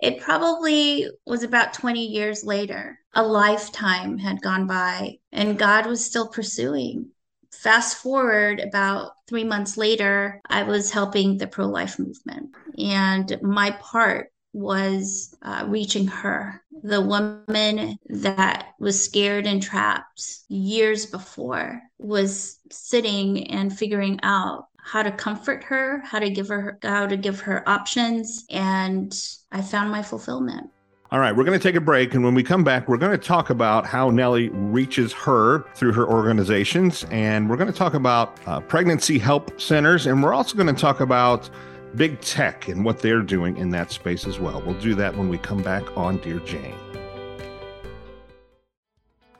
it 0.00 0.20
probably 0.20 1.08
was 1.24 1.44
about 1.44 1.74
20 1.74 2.04
years 2.04 2.44
later. 2.44 2.98
A 3.14 3.22
lifetime 3.22 4.18
had 4.18 4.42
gone 4.42 4.66
by, 4.66 5.18
and 5.30 5.58
God 5.58 5.86
was 5.86 6.04
still 6.04 6.28
pursuing. 6.28 7.10
Fast 7.52 7.98
forward 7.98 8.58
about 8.58 9.12
three 9.32 9.44
months 9.44 9.78
later, 9.78 10.42
I 10.50 10.62
was 10.62 10.90
helping 10.90 11.38
the 11.38 11.46
pro 11.46 11.64
life 11.64 11.98
movement. 11.98 12.50
And 12.76 13.40
my 13.40 13.70
part 13.70 14.30
was 14.52 15.34
uh, 15.40 15.64
reaching 15.66 16.06
her, 16.06 16.62
the 16.82 17.00
woman 17.00 17.96
that 18.10 18.74
was 18.78 19.02
scared 19.02 19.46
and 19.46 19.62
trapped 19.62 20.22
years 20.50 21.06
before, 21.06 21.80
was 21.98 22.58
sitting 22.70 23.50
and 23.50 23.76
figuring 23.76 24.20
out 24.22 24.66
how 24.76 25.02
to 25.02 25.10
comfort 25.10 25.64
her, 25.64 26.02
how 26.04 26.18
to 26.18 26.28
give 26.28 26.48
her 26.48 26.78
how 26.82 27.06
to 27.06 27.16
give 27.16 27.40
her 27.40 27.66
options, 27.66 28.44
and 28.50 29.18
I 29.50 29.62
found 29.62 29.90
my 29.90 30.02
fulfillment. 30.02 30.68
All 31.12 31.18
right, 31.18 31.36
we're 31.36 31.44
going 31.44 31.58
to 31.58 31.62
take 31.62 31.74
a 31.74 31.80
break. 31.80 32.14
And 32.14 32.24
when 32.24 32.34
we 32.34 32.42
come 32.42 32.64
back, 32.64 32.88
we're 32.88 32.96
going 32.96 33.12
to 33.12 33.22
talk 33.22 33.50
about 33.50 33.84
how 33.84 34.08
Nelly 34.08 34.48
reaches 34.48 35.12
her 35.12 35.62
through 35.74 35.92
her 35.92 36.08
organizations. 36.08 37.04
And 37.10 37.50
we're 37.50 37.58
going 37.58 37.70
to 37.70 37.78
talk 37.78 37.92
about 37.92 38.38
uh, 38.46 38.60
pregnancy 38.60 39.18
help 39.18 39.60
centers. 39.60 40.06
And 40.06 40.22
we're 40.22 40.32
also 40.32 40.56
going 40.56 40.74
to 40.74 40.80
talk 40.80 41.00
about 41.00 41.50
big 41.96 42.18
tech 42.22 42.68
and 42.68 42.82
what 42.82 43.00
they're 43.00 43.20
doing 43.20 43.58
in 43.58 43.68
that 43.68 43.90
space 43.90 44.26
as 44.26 44.40
well. 44.40 44.62
We'll 44.64 44.80
do 44.80 44.94
that 44.94 45.14
when 45.14 45.28
we 45.28 45.36
come 45.36 45.60
back 45.60 45.84
on 45.98 46.16
Dear 46.16 46.38
Jane. 46.38 46.74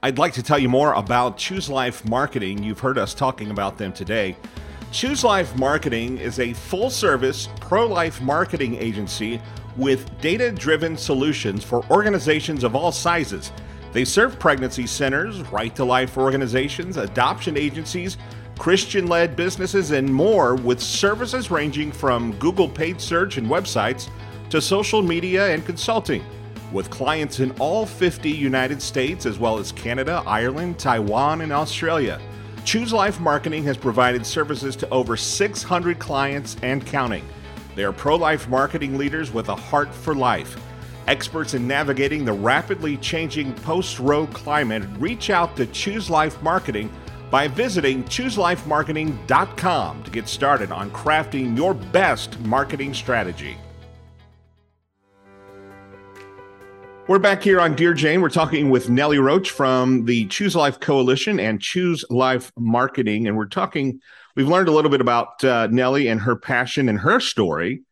I'd 0.02 0.18
like 0.18 0.34
to 0.34 0.42
tell 0.42 0.58
you 0.58 0.68
more 0.68 0.92
about 0.92 1.38
Choose 1.38 1.70
Life 1.70 2.04
Marketing. 2.04 2.62
You've 2.62 2.80
heard 2.80 2.98
us 2.98 3.14
talking 3.14 3.50
about 3.50 3.78
them 3.78 3.94
today. 3.94 4.36
Choose 4.90 5.24
Life 5.24 5.56
Marketing 5.56 6.18
is 6.18 6.38
a 6.38 6.52
full 6.52 6.90
service 6.90 7.48
pro 7.62 7.86
life 7.86 8.20
marketing 8.20 8.74
agency 8.74 9.40
with 9.76 10.20
data 10.20 10.50
driven 10.52 10.96
solutions 10.96 11.64
for 11.64 11.84
organizations 11.90 12.64
of 12.64 12.76
all 12.76 12.92
sizes. 12.92 13.52
They 13.92 14.04
serve 14.04 14.38
pregnancy 14.38 14.86
centers, 14.86 15.40
right 15.50 15.74
to 15.76 15.84
life 15.84 16.16
organizations, 16.16 16.96
adoption 16.96 17.56
agencies, 17.56 18.16
Christian 18.58 19.06
led 19.06 19.34
businesses, 19.34 19.90
and 19.90 20.12
more 20.12 20.54
with 20.54 20.80
services 20.80 21.50
ranging 21.50 21.90
from 21.92 22.32
Google 22.38 22.68
paid 22.68 23.00
search 23.00 23.36
and 23.36 23.48
websites 23.48 24.08
to 24.50 24.60
social 24.60 25.02
media 25.02 25.52
and 25.52 25.64
consulting. 25.64 26.24
With 26.72 26.88
clients 26.88 27.40
in 27.40 27.50
all 27.52 27.84
50 27.84 28.30
United 28.30 28.80
States, 28.80 29.26
as 29.26 29.38
well 29.38 29.58
as 29.58 29.72
Canada, 29.72 30.22
Ireland, 30.26 30.78
Taiwan, 30.78 31.42
and 31.42 31.52
Australia. 31.52 32.20
Choose 32.64 32.92
Life 32.92 33.18
Marketing 33.20 33.64
has 33.64 33.76
provided 33.76 34.24
services 34.24 34.76
to 34.76 34.88
over 34.90 35.16
600 35.16 35.98
clients 35.98 36.56
and 36.62 36.86
counting. 36.86 37.26
They 37.74 37.84
are 37.84 37.92
pro 37.92 38.16
life 38.16 38.48
marketing 38.48 38.98
leaders 38.98 39.32
with 39.32 39.48
a 39.48 39.54
heart 39.56 39.94
for 39.94 40.14
life. 40.14 40.56
Experts 41.08 41.54
in 41.54 41.66
navigating 41.66 42.24
the 42.24 42.32
rapidly 42.32 42.96
changing 42.98 43.54
post 43.54 43.98
Roe 43.98 44.26
climate, 44.28 44.84
reach 44.98 45.30
out 45.30 45.56
to 45.56 45.66
Choose 45.66 46.08
Life 46.08 46.40
Marketing 46.42 46.92
by 47.30 47.48
visiting 47.48 48.04
chooselifemarketing.com 48.04 50.02
to 50.02 50.10
get 50.10 50.28
started 50.28 50.70
on 50.70 50.90
crafting 50.90 51.56
your 51.56 51.74
best 51.74 52.38
marketing 52.40 52.92
strategy. 52.92 53.56
We're 57.08 57.18
back 57.18 57.42
here 57.42 57.60
on 57.60 57.74
Dear 57.74 57.94
Jane. 57.94 58.20
We're 58.20 58.28
talking 58.28 58.70
with 58.70 58.88
Nelly 58.88 59.18
Roach 59.18 59.50
from 59.50 60.04
the 60.04 60.26
Choose 60.26 60.54
Life 60.54 60.78
Coalition 60.78 61.40
and 61.40 61.60
Choose 61.60 62.04
Life 62.10 62.52
Marketing. 62.56 63.26
And 63.26 63.36
we're 63.36 63.46
talking, 63.46 64.00
we've 64.34 64.48
learned 64.48 64.68
a 64.68 64.72
little 64.72 64.90
bit 64.90 65.00
about 65.00 65.42
uh, 65.44 65.68
Nelly 65.70 66.08
and 66.08 66.20
her 66.20 66.36
passion 66.36 66.88
and 66.88 66.98
her 66.98 67.20
story, 67.20 67.82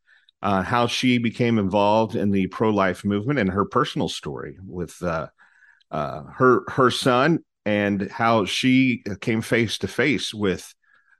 uh, 0.42 0.62
how 0.62 0.86
she 0.86 1.18
became 1.18 1.58
involved 1.58 2.16
in 2.16 2.30
the 2.30 2.46
pro 2.48 2.70
life 2.70 3.04
movement 3.04 3.38
and 3.38 3.50
her 3.50 3.64
personal 3.64 4.08
story 4.08 4.56
with 4.64 5.02
uh, 5.02 5.28
uh 5.90 6.22
her 6.36 6.62
her 6.68 6.90
son 6.90 7.40
and 7.66 8.10
how 8.10 8.44
she 8.44 9.02
came 9.20 9.42
face 9.42 9.78
to 9.78 9.88
face 9.88 10.32
with 10.32 10.74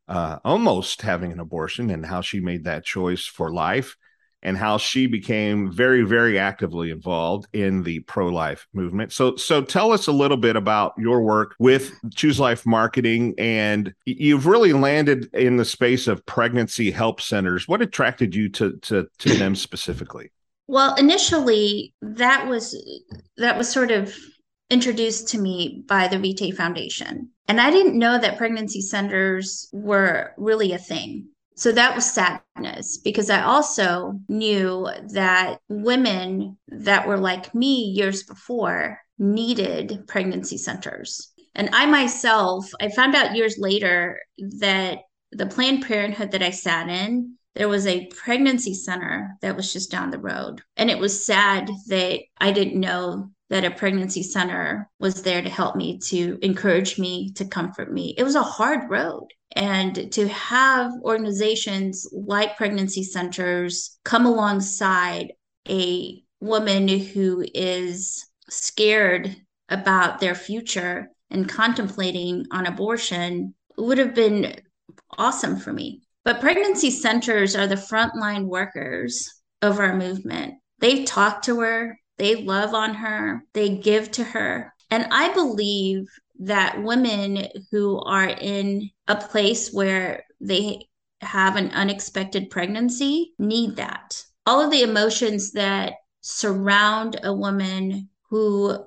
uh, 0.09 0.39
almost 0.45 1.03
having 1.03 1.33
an 1.33 1.41
abortion 1.41 1.91
and 1.91 2.05
how 2.05 2.21
she 2.21 2.41
made 2.41 2.65
that 2.65 2.85
choice 2.85 3.27
for 3.27 3.53
life 3.53 3.97
and 4.43 4.57
how 4.57 4.79
she 4.79 5.07
became 5.07 5.71
very 5.71 6.03
very 6.03 6.39
actively 6.39 6.91
involved 6.91 7.47
in 7.53 7.83
the 7.83 8.01
pro-life 8.01 8.67
movement 8.73 9.13
so 9.13 9.37
so 9.37 9.63
tell 9.63 9.93
us 9.93 10.07
a 10.07 10.13
little 10.13 10.37
bit 10.37 10.57
about 10.57 10.93
your 10.99 11.23
work 11.23 11.55
with 11.59 11.93
choose 12.15 12.41
life 12.41 12.65
marketing 12.67 13.35
and 13.39 13.93
you've 14.07 14.47
really 14.47 14.73
landed 14.73 15.33
in 15.35 15.57
the 15.57 15.65
space 15.65 16.07
of 16.07 16.25
pregnancy 16.27 16.91
help 16.91 17.21
centers 17.21 17.69
what 17.69 17.83
attracted 17.83 18.35
you 18.35 18.49
to 18.49 18.77
to, 18.79 19.07
to 19.19 19.35
them 19.39 19.55
specifically 19.55 20.31
well 20.69 20.95
initially 20.97 21.95
that 22.03 22.47
was 22.47 22.77
that 23.37 23.57
was 23.57 23.71
sort 23.71 23.91
of 23.91 24.15
introduced 24.71 25.29
to 25.29 25.39
me 25.39 25.85
by 25.87 26.09
the 26.09 26.19
Vitae 26.19 26.53
Foundation. 26.53 27.29
And 27.49 27.61
I 27.61 27.71
didn't 27.71 27.99
know 27.99 28.19
that 28.19 28.39
pregnancy 28.39 28.81
centers 28.81 29.69
were 29.73 30.33
really 30.39 30.73
a 30.73 30.79
thing. 30.79 31.30
So 31.57 31.73
that 31.73 31.95
was 31.95 32.11
sadness 32.11 32.99
because 32.99 33.28
I 33.28 33.42
also 33.42 34.19
knew 34.28 34.88
that 35.12 35.61
women 35.69 36.57
that 36.69 37.07
were 37.07 37.19
like 37.19 37.54
me 37.54 37.85
years 37.85 38.23
before 38.23 38.99
needed 39.19 40.04
pregnancy 40.09 40.57
centers. 40.57 41.33
And 41.54 41.69
I 41.73 41.87
myself, 41.87 42.71
I 42.80 42.88
found 42.88 43.14
out 43.14 43.37
years 43.37 43.57
later 43.59 44.21
that 44.61 44.99
the 45.33 45.47
Planned 45.47 45.85
Parenthood 45.87 46.30
that 46.33 46.42
I 46.42 46.50
sat 46.50 46.88
in, 46.88 47.37
there 47.54 47.69
was 47.69 47.87
a 47.87 48.07
pregnancy 48.07 48.75
center 48.75 49.37
that 49.42 49.57
was 49.57 49.73
just 49.73 49.90
down 49.90 50.11
the 50.11 50.19
road. 50.19 50.62
And 50.76 50.90
it 50.90 50.99
was 50.99 51.25
sad 51.25 51.71
that 51.88 52.21
I 52.38 52.52
didn't 52.52 52.78
know 52.78 53.30
that 53.49 53.64
a 53.64 53.71
pregnancy 53.71 54.23
center 54.23 54.88
was 55.00 55.23
there 55.23 55.42
to 55.42 55.50
help 55.50 55.75
me, 55.75 55.99
to 55.99 56.38
encourage 56.42 56.99
me, 56.99 57.33
to 57.33 57.45
comfort 57.45 57.92
me. 57.92 58.14
It 58.16 58.23
was 58.23 58.37
a 58.37 58.42
hard 58.42 58.88
road. 58.88 59.26
And 59.57 60.12
to 60.12 60.28
have 60.28 60.92
organizations 61.02 62.09
like 62.12 62.57
pregnancy 62.57 63.02
centers 63.02 63.99
come 64.04 64.25
alongside 64.25 65.33
a 65.69 66.23
woman 66.40 66.87
who 66.87 67.45
is 67.52 68.26
scared 68.49 69.35
about 69.69 70.21
their 70.21 70.37
future 70.37 71.11
and 71.30 71.49
contemplating 71.49 72.47
on 72.52 72.66
abortion 72.66 73.54
would 73.76 73.99
have 73.99 74.14
been 74.14 74.61
awesome 75.19 75.57
for 75.59 75.73
me. 75.73 76.02
But 76.25 76.41
pregnancy 76.41 76.91
centers 76.91 77.57
are 77.57 77.67
the 77.67 77.77
frontline 77.77 78.47
workers 78.47 79.43
of 79.62 79.79
our 79.79 79.97
movement. 79.97 80.55
They 80.79 81.05
talk 81.05 81.43
to 81.43 81.61
her, 81.61 81.99
they 82.19 82.37
love 82.37 82.75
on 82.75 82.95
her, 82.95 83.45
they 83.55 83.77
give 83.77 84.11
to 84.12 84.25
her. 84.25 84.73
And 84.91 85.07
I 85.11 85.33
believe 85.33 86.07
that 86.41 86.83
women 86.83 87.47
who 87.71 88.00
are 88.00 88.29
in 88.29 88.91
a 89.09 89.17
place 89.17 89.73
where 89.73 90.25
they 90.41 90.87
have 91.21 91.57
an 91.57 91.71
unexpected 91.71 92.50
pregnancy 92.50 93.33
need 93.39 93.77
that. 93.77 94.23
All 94.47 94.61
of 94.61 94.71
the 94.71 94.83
emotions 94.83 95.53
that 95.53 95.95
surround 96.23 97.21
a 97.23 97.33
woman 97.33 98.09
who 98.29 98.85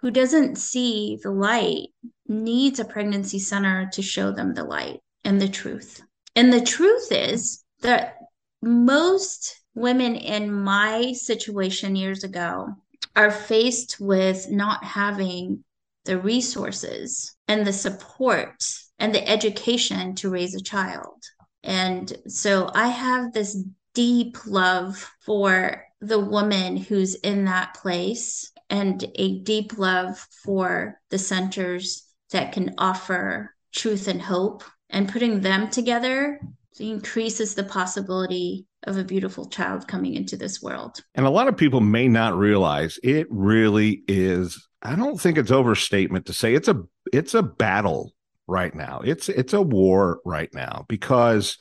who 0.00 0.10
doesn't 0.10 0.56
see 0.56 1.18
the 1.22 1.30
light 1.30 1.88
needs 2.26 2.80
a 2.80 2.84
pregnancy 2.84 3.38
center 3.38 3.88
to 3.92 4.02
show 4.02 4.32
them 4.32 4.52
the 4.52 4.64
light 4.64 5.00
and 5.24 5.40
the 5.40 5.48
truth. 5.48 6.02
And 6.34 6.52
the 6.52 6.60
truth 6.60 7.10
is 7.10 7.62
that 7.82 8.16
most 8.62 9.60
women 9.74 10.16
in 10.16 10.52
my 10.52 11.12
situation 11.12 11.96
years 11.96 12.24
ago 12.24 12.68
are 13.14 13.30
faced 13.30 13.98
with 14.00 14.50
not 14.50 14.84
having 14.84 15.64
the 16.04 16.18
resources 16.18 17.34
and 17.48 17.66
the 17.66 17.72
support 17.72 18.64
and 18.98 19.14
the 19.14 19.28
education 19.28 20.14
to 20.16 20.30
raise 20.30 20.54
a 20.54 20.62
child. 20.62 21.22
And 21.62 22.12
so 22.26 22.70
I 22.74 22.88
have 22.88 23.32
this 23.32 23.62
deep 23.94 24.38
love 24.46 25.10
for 25.20 25.84
the 26.00 26.18
woman 26.18 26.76
who's 26.76 27.14
in 27.16 27.44
that 27.44 27.74
place 27.74 28.50
and 28.70 29.04
a 29.16 29.40
deep 29.40 29.78
love 29.78 30.18
for 30.42 30.98
the 31.10 31.18
centers 31.18 32.04
that 32.30 32.52
can 32.52 32.74
offer 32.78 33.54
truth 33.72 34.08
and 34.08 34.20
hope 34.20 34.64
and 34.92 35.08
putting 35.08 35.40
them 35.40 35.68
together 35.70 36.40
increases 36.78 37.54
the 37.54 37.64
possibility 37.64 38.66
of 38.84 38.96
a 38.96 39.04
beautiful 39.04 39.46
child 39.46 39.86
coming 39.86 40.14
into 40.14 40.36
this 40.36 40.62
world. 40.62 41.00
And 41.14 41.26
a 41.26 41.30
lot 41.30 41.48
of 41.48 41.56
people 41.56 41.80
may 41.80 42.08
not 42.08 42.36
realize 42.36 42.98
it 43.02 43.26
really 43.30 44.02
is 44.08 44.68
I 44.82 44.96
don't 44.96 45.20
think 45.20 45.38
it's 45.38 45.52
overstatement 45.52 46.26
to 46.26 46.32
say 46.32 46.54
it's 46.54 46.68
a 46.68 46.82
it's 47.12 47.34
a 47.34 47.42
battle 47.42 48.12
right 48.46 48.74
now. 48.74 49.00
It's 49.04 49.28
it's 49.28 49.52
a 49.52 49.62
war 49.62 50.20
right 50.24 50.52
now 50.52 50.84
because 50.88 51.56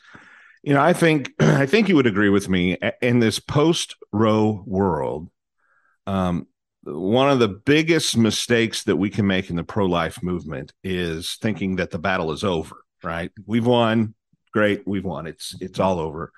you 0.64 0.74
know, 0.74 0.82
I 0.82 0.94
think 0.94 1.32
I 1.40 1.66
think 1.66 1.90
you 1.90 1.96
would 1.96 2.08
agree 2.08 2.30
with 2.30 2.50
me 2.50 2.78
in 3.02 3.20
this 3.20 3.40
post 3.40 3.96
Roe 4.12 4.64
world. 4.66 5.30
Um, 6.08 6.48
one 6.84 7.30
of 7.30 7.38
the 7.38 7.48
biggest 7.48 8.18
mistakes 8.18 8.84
that 8.84 8.96
we 8.96 9.12
can 9.12 9.28
make 9.28 9.52
in 9.52 9.56
the 9.56 9.64
pro 9.64 9.86
life 9.86 10.24
movement 10.24 10.74
is 10.84 11.38
thinking 11.40 11.76
that 11.76 11.92
the 11.92 12.00
battle 12.00 12.32
is 12.32 12.44
over. 12.44 12.76
Right? 13.04 13.32
We've 13.46 13.66
won. 13.66 14.16
Great, 14.54 14.86
we've 14.86 15.06
won. 15.06 15.28
It's 15.28 15.56
it's 15.62 15.80
all 15.80 16.00
over 16.00 16.32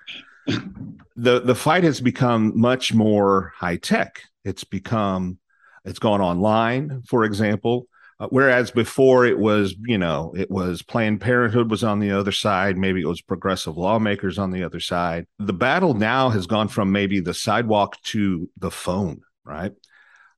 the 0.46 1.40
the 1.40 1.54
fight 1.54 1.84
has 1.84 2.00
become 2.00 2.58
much 2.58 2.92
more 2.92 3.52
high 3.56 3.76
tech. 3.76 4.22
It's 4.44 4.64
become 4.64 5.38
it's 5.84 5.98
gone 5.98 6.20
online, 6.20 7.02
for 7.06 7.24
example. 7.24 7.86
Uh, 8.20 8.28
whereas 8.30 8.70
before 8.70 9.26
it 9.26 9.38
was, 9.38 9.74
you 9.86 9.98
know, 9.98 10.32
it 10.36 10.48
was 10.48 10.82
Planned 10.82 11.20
Parenthood 11.20 11.68
was 11.68 11.82
on 11.82 11.98
the 11.98 12.12
other 12.12 12.30
side. 12.30 12.78
Maybe 12.78 13.00
it 13.00 13.08
was 13.08 13.20
progressive 13.20 13.76
lawmakers 13.76 14.38
on 14.38 14.52
the 14.52 14.62
other 14.62 14.78
side. 14.78 15.26
The 15.40 15.52
battle 15.52 15.94
now 15.94 16.28
has 16.28 16.46
gone 16.46 16.68
from 16.68 16.92
maybe 16.92 17.18
the 17.18 17.34
sidewalk 17.34 18.00
to 18.04 18.48
the 18.56 18.70
phone, 18.70 19.22
right? 19.44 19.72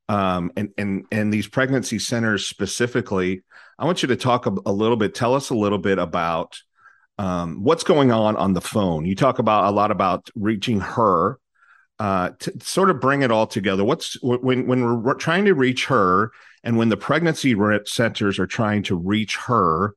Um, 0.09 0.53
and 0.57 0.71
and 0.79 1.05
and 1.11 1.33
these 1.33 1.49
pregnancy 1.49 1.99
centers 1.99 2.47
specifically, 2.47 3.43
I 3.79 3.85
want 3.85 4.03
you 4.03 4.09
to 4.09 4.17
talk 4.17 4.47
a, 4.47 4.55
a 4.65 4.73
little 4.73 4.97
bit. 4.97 5.15
Tell 5.15 5.35
us 5.35 5.51
a 5.51 5.55
little 5.55 5.79
bit 5.79 5.99
about 5.99 6.59
um, 7.19 7.63
what's 7.63 7.85
going 7.85 8.13
on 8.13 8.37
on 8.37 8.53
the 8.53 8.61
phone. 8.61 9.05
You 9.05 9.15
talk 9.15 9.39
about 9.39 9.65
a 9.65 9.71
lot 9.71 9.91
about 9.91 10.29
reaching 10.35 10.81
her. 10.81 11.39
Uh, 11.99 12.29
to 12.39 12.53
sort 12.61 12.91
of 12.91 13.01
bring 13.01 13.23
it 13.23 13.31
all 13.31 13.47
together. 13.47 13.83
What's 13.83 14.21
when 14.23 14.67
when 14.67 15.03
we're 15.03 15.15
trying 15.15 15.47
to 15.47 15.55
reach 15.55 15.87
her 15.87 16.31
and 16.63 16.77
when 16.77 16.91
the 16.91 16.97
pregnancy 16.99 17.57
centers 17.87 18.39
are 18.39 18.47
trying 18.47 18.83
to 18.83 18.97
reach 18.97 19.37
her, 19.39 19.95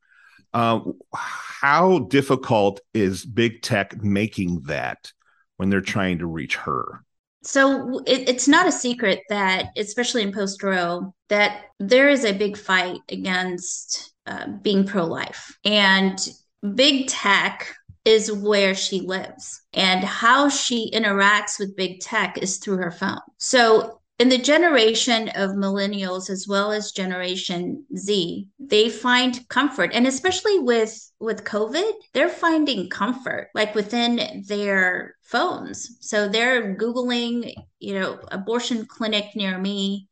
uh, 0.53 0.79
how 1.13 1.99
difficult 1.99 2.79
is 2.93 3.25
big 3.25 3.61
tech 3.61 4.01
making 4.01 4.61
that 4.67 5.11
when 5.57 5.69
they're 5.69 5.81
trying 5.81 6.19
to 6.19 6.25
reach 6.25 6.55
her? 6.55 7.03
So 7.43 7.99
it, 8.05 8.27
it's 8.27 8.47
not 8.47 8.67
a 8.67 8.71
secret 8.71 9.21
that, 9.29 9.67
especially 9.77 10.23
in 10.23 10.33
post 10.33 10.61
Roe, 10.61 11.13
that 11.29 11.65
there 11.79 12.09
is 12.09 12.25
a 12.25 12.33
big 12.33 12.57
fight 12.57 12.99
against 13.09 14.13
uh, 14.25 14.47
being 14.61 14.85
pro 14.85 15.05
life. 15.05 15.57
And 15.63 16.19
big 16.75 17.07
tech 17.07 17.75
is 18.05 18.31
where 18.31 18.75
she 18.75 19.01
lives. 19.01 19.61
And 19.73 20.03
how 20.03 20.49
she 20.49 20.91
interacts 20.93 21.59
with 21.59 21.75
big 21.75 22.01
tech 22.01 22.37
is 22.37 22.57
through 22.57 22.77
her 22.77 22.91
phone. 22.91 23.19
So 23.37 23.98
in 24.19 24.29
the 24.29 24.37
generation 24.37 25.29
of 25.29 25.51
millennials 25.51 26.29
as 26.29 26.47
well 26.47 26.71
as 26.71 26.91
generation 26.91 27.85
z 27.95 28.47
they 28.59 28.89
find 28.89 29.47
comfort 29.47 29.91
and 29.93 30.05
especially 30.05 30.59
with 30.59 31.11
with 31.19 31.43
covid 31.43 31.91
they're 32.13 32.29
finding 32.29 32.89
comfort 32.89 33.49
like 33.55 33.73
within 33.75 34.43
their 34.47 35.15
phones. 35.29 35.97
So 35.99 36.27
they're 36.27 36.75
googling 36.75 37.53
you 37.79 37.99
know 37.99 38.19
abortion 38.31 38.85
clinic 38.85 39.35
near 39.35 39.57
me. 39.57 40.07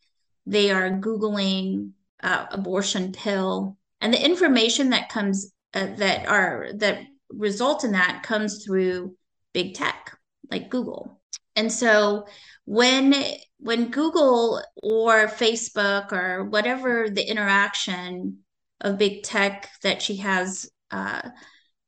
They 0.45 0.71
are 0.71 0.91
googling 0.91 1.91
uh, 2.21 2.45
abortion 2.51 3.11
pill. 3.11 3.77
And 3.99 4.13
the 4.13 4.23
information 4.23 4.91
that 4.91 5.09
comes 5.09 5.51
uh, 5.73 5.87
that 5.97 6.27
are 6.27 6.69
that 6.75 6.99
result 7.29 7.83
in 7.83 7.91
that 7.93 8.21
comes 8.23 8.63
through 8.63 9.15
big 9.53 9.73
tech 9.73 10.15
like 10.51 10.69
google. 10.69 11.19
And 11.55 11.71
so 11.71 12.27
when 12.65 13.15
when 13.59 13.89
Google 13.89 14.61
or 14.83 15.27
Facebook 15.27 16.11
or 16.11 16.45
whatever 16.45 17.09
the 17.09 17.27
interaction 17.27 18.39
of 18.81 18.97
big 18.97 19.23
tech 19.23 19.69
that 19.83 20.01
she 20.01 20.17
has 20.17 20.69
uh, 20.91 21.29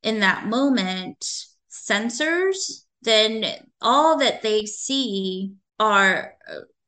in 0.04 0.20
that 0.22 0.48
moment 0.48 1.26
censors, 1.68 2.86
then 3.02 3.46
all 3.82 4.18
that 4.18 4.42
they 4.42 4.66
see 4.66 5.54
are 5.80 6.34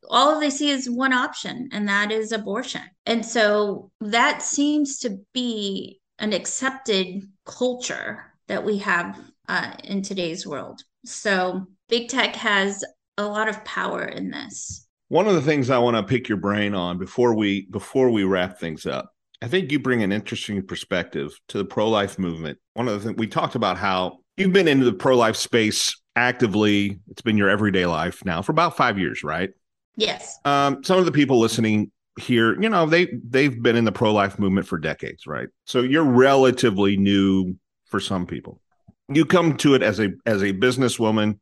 all 0.09 0.39
they 0.39 0.49
see 0.49 0.69
is 0.69 0.89
one 0.89 1.13
option, 1.13 1.69
and 1.71 1.87
that 1.87 2.11
is 2.11 2.31
abortion. 2.31 2.81
And 3.05 3.25
so 3.25 3.91
that 4.01 4.41
seems 4.41 4.99
to 4.99 5.19
be 5.33 6.01
an 6.19 6.33
accepted 6.33 7.23
culture 7.45 8.33
that 8.47 8.65
we 8.65 8.79
have 8.79 9.19
uh, 9.47 9.73
in 9.83 10.01
today's 10.01 10.45
world. 10.45 10.83
So 11.05 11.67
big 11.87 12.09
tech 12.09 12.35
has 12.35 12.83
a 13.21 13.27
lot 13.27 13.47
of 13.47 13.63
power 13.63 14.03
in 14.03 14.31
this. 14.31 14.87
One 15.07 15.27
of 15.27 15.33
the 15.33 15.41
things 15.41 15.69
I 15.69 15.77
want 15.77 15.97
to 15.97 16.03
pick 16.03 16.29
your 16.29 16.37
brain 16.37 16.73
on 16.73 16.97
before 16.97 17.35
we 17.35 17.67
before 17.69 18.09
we 18.09 18.23
wrap 18.23 18.59
things 18.59 18.85
up. 18.85 19.11
I 19.41 19.47
think 19.47 19.71
you 19.71 19.79
bring 19.79 20.03
an 20.03 20.11
interesting 20.11 20.65
perspective 20.65 21.31
to 21.49 21.57
the 21.57 21.65
pro-life 21.65 22.19
movement. 22.19 22.59
One 22.73 22.87
of 22.87 22.93
the 22.93 23.07
things 23.07 23.17
we 23.17 23.27
talked 23.27 23.55
about 23.55 23.77
how 23.77 24.19
you've 24.37 24.53
been 24.53 24.67
into 24.67 24.85
the 24.85 24.93
pro-life 24.93 25.35
space 25.35 25.99
actively. 26.15 26.99
It's 27.09 27.21
been 27.21 27.37
your 27.37 27.49
everyday 27.49 27.85
life 27.85 28.23
now 28.23 28.41
for 28.41 28.51
about 28.51 28.77
5 28.77 28.99
years, 28.99 29.23
right? 29.23 29.49
Yes. 29.95 30.37
Um, 30.45 30.83
some 30.83 30.99
of 30.99 31.05
the 31.05 31.11
people 31.11 31.39
listening 31.39 31.91
here, 32.19 32.61
you 32.61 32.69
know, 32.69 32.85
they 32.85 33.07
they've 33.27 33.61
been 33.61 33.75
in 33.75 33.85
the 33.85 33.91
pro-life 33.91 34.39
movement 34.39 34.67
for 34.67 34.77
decades, 34.77 35.27
right? 35.27 35.47
So 35.65 35.81
you're 35.81 36.03
relatively 36.03 36.97
new 36.97 37.55
for 37.85 37.99
some 37.99 38.25
people. 38.25 38.61
You 39.09 39.25
come 39.25 39.57
to 39.57 39.75
it 39.75 39.83
as 39.83 39.99
a 39.99 40.11
as 40.25 40.41
a 40.41 40.53
businesswoman 40.53 41.39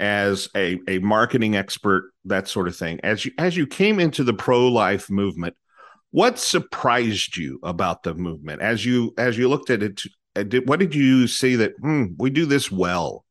as 0.00 0.48
a, 0.56 0.78
a 0.88 0.98
marketing 0.98 1.56
expert, 1.56 2.12
that 2.24 2.48
sort 2.48 2.66
of 2.66 2.76
thing. 2.76 2.98
As 3.02 3.24
you 3.24 3.32
as 3.38 3.56
you 3.56 3.66
came 3.66 4.00
into 4.00 4.24
the 4.24 4.34
pro 4.34 4.66
life 4.66 5.10
movement, 5.10 5.54
what 6.10 6.38
surprised 6.38 7.36
you 7.36 7.60
about 7.62 8.02
the 8.02 8.14
movement 8.14 8.62
as 8.62 8.84
you 8.84 9.14
as 9.16 9.38
you 9.38 9.48
looked 9.48 9.70
at 9.70 9.82
it? 9.82 10.02
Uh, 10.34 10.44
what 10.64 10.80
did 10.80 10.94
you 10.94 11.26
see 11.26 11.56
that 11.56 11.72
hmm, 11.80 12.06
we 12.18 12.30
do 12.30 12.46
this 12.46 12.70
well? 12.70 13.24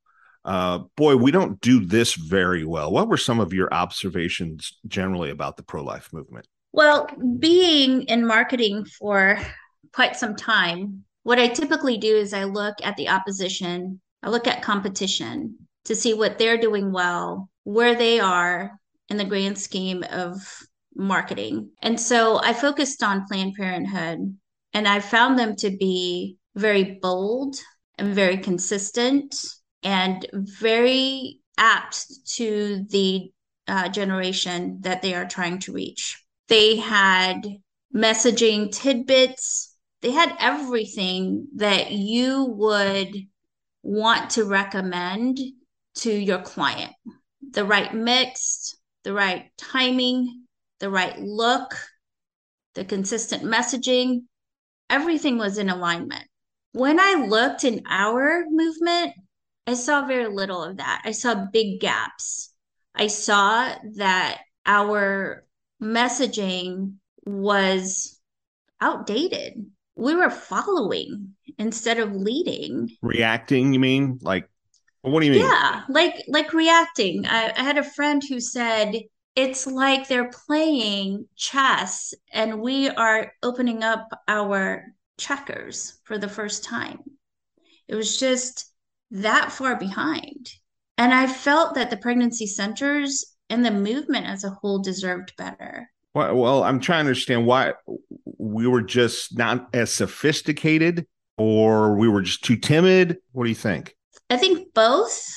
Uh, 0.45 0.79
boy, 0.95 1.15
we 1.15 1.31
don't 1.31 1.59
do 1.61 1.85
this 1.85 2.13
very 2.13 2.63
well. 2.63 2.91
What 2.91 3.09
were 3.09 3.17
some 3.17 3.39
of 3.39 3.53
your 3.53 3.73
observations 3.73 4.77
generally 4.87 5.29
about 5.29 5.57
the 5.57 5.63
pro 5.63 5.83
life 5.83 6.09
movement? 6.13 6.47
Well, 6.71 7.07
being 7.39 8.03
in 8.03 8.25
marketing 8.25 8.85
for 8.85 9.39
quite 9.93 10.15
some 10.15 10.35
time, 10.35 11.03
what 11.23 11.39
I 11.39 11.47
typically 11.47 11.97
do 11.97 12.15
is 12.15 12.33
I 12.33 12.45
look 12.45 12.75
at 12.83 12.95
the 12.95 13.09
opposition, 13.09 13.99
I 14.23 14.29
look 14.29 14.47
at 14.47 14.61
competition, 14.61 15.57
to 15.89 15.95
see 15.95 16.13
what 16.13 16.37
they're 16.37 16.59
doing 16.59 16.91
well, 16.91 17.49
where 17.63 17.95
they 17.95 18.19
are 18.19 18.79
in 19.09 19.17
the 19.17 19.25
grand 19.25 19.57
scheme 19.57 20.03
of 20.11 20.35
marketing. 20.95 21.71
And 21.81 21.99
so 21.99 22.39
I 22.43 22.53
focused 22.53 23.01
on 23.01 23.25
Planned 23.25 23.55
Parenthood 23.55 24.37
and 24.71 24.87
I 24.87 24.99
found 24.99 25.39
them 25.39 25.55
to 25.57 25.75
be 25.75 26.37
very 26.55 26.99
bold 27.01 27.55
and 27.97 28.13
very 28.13 28.37
consistent 28.37 29.35
and 29.81 30.27
very 30.31 31.39
apt 31.57 32.05
to 32.35 32.85
the 32.89 33.31
uh, 33.67 33.89
generation 33.89 34.77
that 34.81 35.01
they 35.01 35.15
are 35.15 35.25
trying 35.25 35.57
to 35.61 35.73
reach. 35.73 36.23
They 36.49 36.75
had 36.75 37.47
messaging 37.95 38.71
tidbits, 38.71 39.75
they 40.01 40.11
had 40.11 40.35
everything 40.39 41.47
that 41.55 41.91
you 41.91 42.45
would 42.45 43.11
want 43.81 44.29
to 44.31 44.43
recommend 44.43 45.39
to 45.95 46.11
your 46.11 46.39
client 46.39 46.93
the 47.51 47.65
right 47.65 47.93
mix, 47.93 48.75
the 49.03 49.13
right 49.13 49.49
timing, 49.57 50.43
the 50.79 50.89
right 50.89 51.19
look, 51.19 51.75
the 52.75 52.85
consistent 52.85 53.43
messaging. 53.43 54.23
Everything 54.89 55.37
was 55.37 55.57
in 55.57 55.69
alignment. 55.69 56.25
When 56.73 56.99
I 56.99 57.25
looked 57.27 57.63
in 57.63 57.83
our 57.87 58.45
movement, 58.49 59.13
I 59.67 59.73
saw 59.73 60.05
very 60.05 60.27
little 60.27 60.63
of 60.63 60.77
that. 60.77 61.01
I 61.05 61.11
saw 61.11 61.45
big 61.51 61.79
gaps. 61.79 62.53
I 62.95 63.07
saw 63.07 63.73
that 63.97 64.41
our 64.65 65.45
messaging 65.81 66.95
was 67.25 68.19
outdated. 68.81 69.65
We 69.95 70.15
were 70.15 70.29
following 70.29 71.35
instead 71.57 71.99
of 71.99 72.15
leading. 72.15 72.89
Reacting, 73.01 73.73
you 73.73 73.79
mean? 73.79 74.19
Like 74.21 74.49
what 75.01 75.21
do 75.21 75.27
you 75.27 75.33
mean? 75.33 75.41
Yeah, 75.41 75.83
like 75.89 76.23
like 76.27 76.53
reacting. 76.53 77.25
I, 77.25 77.53
I 77.55 77.63
had 77.63 77.77
a 77.77 77.83
friend 77.83 78.21
who 78.27 78.39
said 78.39 78.95
it's 79.35 79.65
like 79.65 80.07
they're 80.07 80.31
playing 80.47 81.25
chess 81.35 82.13
and 82.33 82.61
we 82.61 82.89
are 82.89 83.31
opening 83.41 83.83
up 83.83 84.07
our 84.27 84.83
checkers 85.17 85.99
for 86.03 86.17
the 86.17 86.27
first 86.27 86.63
time. 86.63 86.99
It 87.87 87.95
was 87.95 88.19
just 88.19 88.71
that 89.11 89.51
far 89.51 89.77
behind. 89.77 90.51
And 90.97 91.13
I 91.13 91.27
felt 91.27 91.75
that 91.75 91.89
the 91.89 91.97
pregnancy 91.97 92.45
centers 92.45 93.25
and 93.49 93.65
the 93.65 93.71
movement 93.71 94.27
as 94.27 94.43
a 94.43 94.49
whole 94.49 94.79
deserved 94.79 95.33
better. 95.37 95.89
Well, 96.13 96.35
well, 96.35 96.63
I'm 96.63 96.79
trying 96.79 97.05
to 97.05 97.09
understand 97.09 97.45
why 97.45 97.73
we 98.37 98.67
were 98.67 98.81
just 98.81 99.37
not 99.37 99.69
as 99.73 99.93
sophisticated 99.93 101.07
or 101.37 101.95
we 101.95 102.09
were 102.09 102.21
just 102.21 102.43
too 102.43 102.57
timid. 102.57 103.17
What 103.31 103.45
do 103.45 103.49
you 103.49 103.55
think? 103.55 103.95
I 104.29 104.37
think 104.37 104.73
both. 104.73 105.27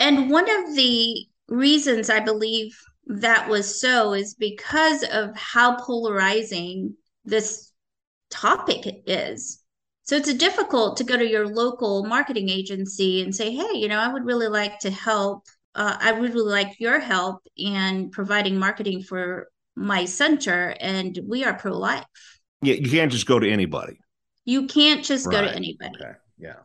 And 0.00 0.30
one 0.30 0.50
of 0.50 0.74
the 0.74 1.26
reasons 1.48 2.10
I 2.10 2.20
believe 2.20 2.76
that 3.06 3.48
was 3.48 3.80
so 3.80 4.14
is 4.14 4.34
because 4.34 5.04
of 5.04 5.36
how 5.36 5.76
polarizing 5.76 6.94
this 7.24 7.72
topic 8.30 9.02
is. 9.06 9.62
So 10.04 10.16
it's 10.16 10.32
difficult 10.34 10.96
to 10.96 11.04
go 11.04 11.16
to 11.16 11.28
your 11.28 11.46
local 11.46 12.04
marketing 12.04 12.48
agency 12.48 13.22
and 13.22 13.34
say, 13.34 13.54
hey, 13.54 13.74
you 13.74 13.88
know, 13.88 13.98
I 13.98 14.12
would 14.12 14.24
really 14.24 14.48
like 14.48 14.78
to 14.80 14.90
help. 14.90 15.46
Uh, 15.74 15.96
I 16.00 16.12
would 16.12 16.34
really 16.34 16.52
like 16.52 16.80
your 16.80 16.98
help 16.98 17.42
in 17.56 18.10
providing 18.10 18.58
marketing 18.58 19.02
for 19.02 19.48
my 19.74 20.04
center, 20.04 20.74
and 20.80 21.18
we 21.26 21.44
are 21.44 21.54
pro 21.54 21.72
life. 21.72 22.04
Yeah, 22.60 22.74
you 22.74 22.90
can't 22.90 23.10
just 23.10 23.26
go 23.26 23.38
to 23.38 23.50
anybody. 23.50 23.98
You 24.44 24.66
can't 24.66 25.04
just 25.04 25.26
right. 25.26 25.32
go 25.32 25.42
to 25.42 25.54
anybody. 25.54 25.94
Okay. 26.00 26.12
Yeah. 26.36 26.56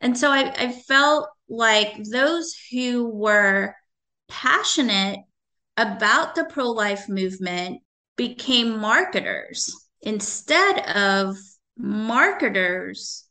And 0.00 0.16
so 0.16 0.30
I, 0.30 0.52
I 0.56 0.72
felt 0.72 1.28
like 1.48 2.02
those 2.04 2.54
who 2.70 3.08
were 3.08 3.74
passionate 4.28 5.20
about 5.76 6.34
the 6.34 6.44
pro 6.44 6.70
life 6.70 7.08
movement 7.08 7.80
became 8.16 8.78
marketers 8.78 9.74
instead 10.02 10.80
of 10.96 11.36
marketers 11.76 13.26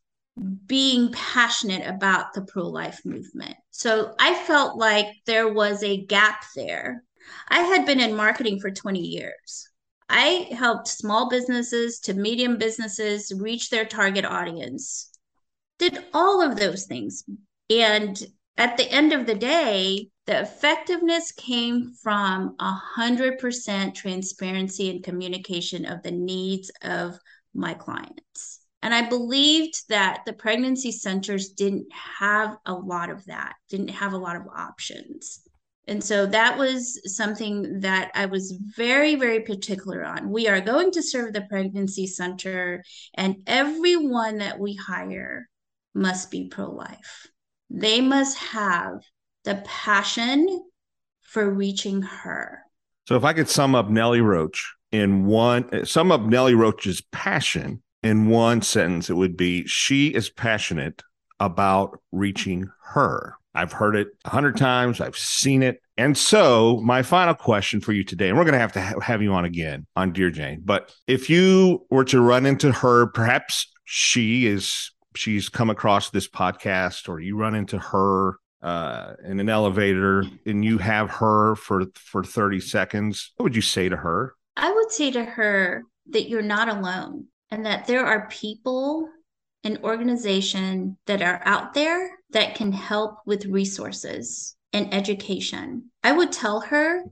being 0.66 1.12
passionate 1.12 1.86
about 1.88 2.34
the 2.34 2.42
pro 2.42 2.68
life 2.68 3.02
movement. 3.06 3.56
So 3.72 4.14
I 4.20 4.34
felt 4.34 4.78
like 4.78 5.08
there 5.26 5.52
was 5.52 5.84
a 5.84 6.06
gap 6.06 6.44
there. 6.56 7.04
I 7.50 7.62
had 7.62 7.86
been 7.86 8.00
in 8.00 8.16
marketing 8.16 8.60
for 8.60 8.72
20 8.72 9.00
years. 9.00 9.70
I 10.10 10.48
helped 10.52 10.88
small 10.88 11.30
businesses 11.30 12.00
to 12.02 12.14
medium 12.14 12.58
businesses 12.58 13.32
reach 13.36 13.70
their 13.70 13.86
target 13.86 14.26
audience, 14.26 15.12
did 15.80 16.06
all 16.14 16.42
of 16.42 16.58
those 16.58 16.86
things. 16.86 17.24
And 17.70 18.22
at 18.58 18.78
the 18.78 18.90
end 18.92 19.14
of 19.14 19.26
the 19.26 19.36
day, 19.36 20.10
the 20.28 20.42
effectiveness 20.42 21.32
came 21.32 21.94
from 22.04 22.56
100% 22.60 23.96
transparency 23.96 24.90
and 24.92 25.04
communication 25.04 25.86
of 25.86 26.04
the 26.04 26.12
needs 26.12 26.70
of 26.84 27.18
my 27.54 27.74
clients. 27.74 28.60
And 28.82 28.94
I 28.94 29.10
believed 29.10 29.88
that 29.90 30.22
the 30.26 30.34
pregnancy 30.34 30.92
centers 30.92 31.50
didn't 31.50 31.88
have 31.92 32.58
a 32.66 32.74
lot 32.74 33.10
of 33.10 33.26
that, 33.26 33.56
didn't 33.70 33.90
have 33.90 34.14
a 34.14 34.18
lot 34.18 34.36
of 34.36 34.44
options. 34.56 35.42
And 35.88 36.04
so 36.04 36.28
that 36.28 36.58
was 36.58 37.02
something 37.16 37.80
that 37.80 38.12
I 38.14 38.28
was 38.28 38.56
very, 38.78 39.16
very 39.16 39.40
particular 39.40 40.06
on. 40.06 40.30
We 40.30 40.48
are 40.48 40.62
going 40.62 40.92
to 40.92 41.02
serve 41.02 41.34
the 41.34 41.42
pregnancy 41.50 42.06
center, 42.06 42.84
and 43.16 43.38
everyone 43.48 44.38
that 44.38 44.60
we 44.60 44.76
hire 44.76 45.50
must 45.94 46.32
be 46.32 46.48
pro 46.48 46.70
life. 46.70 47.28
They 47.70 48.02
must 48.02 48.38
have 48.38 49.02
the 49.44 49.62
passion 49.66 50.64
for 51.22 51.50
reaching 51.50 52.02
her. 52.02 52.64
So, 53.08 53.16
if 53.16 53.24
I 53.24 53.34
could 53.34 53.50
sum 53.50 53.76
up 53.76 53.90
Nelly 53.90 54.22
Roach 54.22 54.74
in 54.92 55.26
one, 55.26 55.86
sum 55.86 56.12
up 56.12 56.22
Nelly 56.22 56.56
Roach's 56.56 57.02
passion 57.12 57.82
in 58.04 58.30
one 58.30 58.62
sentence, 58.62 59.10
it 59.10 59.16
would 59.16 59.38
be 59.38 59.66
she 59.68 60.08
is 60.08 60.30
passionate 60.30 61.04
about 61.40 62.00
reaching 62.12 62.70
her. 62.94 63.36
I've 63.56 63.72
heard 63.72 63.96
it 63.96 64.10
a 64.26 64.30
hundred 64.30 64.58
times. 64.58 65.02
I've 65.02 65.18
seen 65.18 65.64
it. 65.64 65.82
And 65.98 66.18
so, 66.18 66.80
my 66.84 67.02
final 67.02 67.34
question 67.34 67.82
for 67.82 67.94
you 67.94 68.04
today, 68.04 68.30
and 68.30 68.38
we're 68.38 68.46
going 68.46 68.54
to 68.54 68.60
have 68.60 68.72
to 68.74 68.82
ha- 68.82 69.00
have 69.02 69.22
you 69.22 69.34
on 69.34 69.46
again 69.46 69.86
on 69.96 70.14
Dear 70.14 70.30
Jane. 70.30 70.62
But 70.64 70.94
if 71.08 71.30
you 71.30 71.86
were 71.90 72.06
to 72.06 72.22
run 72.22 72.46
into 72.46 72.72
her, 72.72 73.08
perhaps 73.08 73.70
she 73.86 74.46
is 74.46 74.92
she's 75.16 75.50
come 75.50 75.70
across 75.70 76.10
this 76.10 76.28
podcast, 76.28 77.10
or 77.10 77.20
you 77.20 77.38
run 77.38 77.56
into 77.56 77.78
her 77.78 78.38
uh, 78.62 79.14
in 79.26 79.40
an 79.40 79.50
elevator, 79.50 80.26
and 80.46 80.64
you 80.64 80.78
have 80.78 81.10
her 81.10 81.56
for 81.56 81.86
for 81.96 82.24
thirty 82.24 82.60
seconds. 82.60 83.32
What 83.38 83.44
would 83.46 83.56
you 83.56 83.62
say 83.62 83.90
to 83.90 83.98
her? 83.98 84.36
I 84.58 84.72
would 84.72 84.92
say 84.92 85.12
to 85.12 85.24
her 85.24 85.84
that 86.12 86.30
you're 86.30 86.42
not 86.42 86.70
alone, 86.70 87.28
and 87.52 87.66
that 87.66 87.88
there 87.88 88.06
are 88.06 88.28
people 88.30 89.10
and 89.64 89.78
organization 89.84 90.98
that 91.06 91.22
are 91.22 91.42
out 91.46 91.74
there 91.74 92.18
that 92.32 92.56
can 92.56 92.72
help 92.72 93.18
with 93.26 93.46
resources 93.46 94.56
and 94.74 94.94
education. 94.94 95.92
I 96.04 96.12
would 96.12 96.32
tell 96.32 96.62
her 96.62 97.04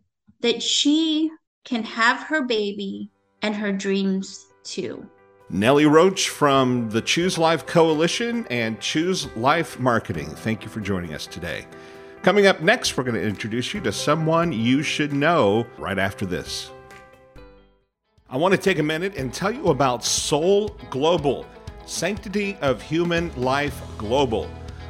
that 0.41 0.61
she 0.61 1.29
can 1.65 1.83
have 1.83 2.23
her 2.23 2.43
baby 2.43 3.11
and 3.41 3.55
her 3.55 3.71
dreams 3.71 4.45
too. 4.63 5.09
Nelly 5.49 5.85
Roach 5.85 6.27
from 6.27 6.89
the 6.89 7.01
Choose 7.01 7.37
Life 7.37 7.65
Coalition 7.65 8.45
and 8.49 8.81
Choose 8.81 9.33
Life 9.37 9.79
Marketing. 9.79 10.27
Thank 10.27 10.63
you 10.63 10.69
for 10.69 10.81
joining 10.81 11.13
us 11.13 11.25
today. 11.25 11.65
Coming 12.21 12.47
up 12.47 12.59
next, 12.59 12.97
we're 12.97 13.05
going 13.05 13.15
to 13.15 13.25
introduce 13.25 13.73
you 13.73 13.79
to 13.81 13.93
someone 13.93 14.51
you 14.51 14.83
should 14.83 15.13
know 15.13 15.65
right 15.77 15.97
after 15.97 16.25
this. 16.25 16.71
I 18.29 18.35
want 18.35 18.55
to 18.55 18.57
take 18.59 18.79
a 18.79 18.83
minute 18.83 19.15
and 19.15 19.33
tell 19.33 19.49
you 19.49 19.67
about 19.67 20.03
SOHL 20.03 20.67
Global, 20.89 21.45
Sanctity 21.85 22.57
of 22.59 22.81
Human 22.81 23.33
Life 23.41 23.81
Global. 23.97 24.49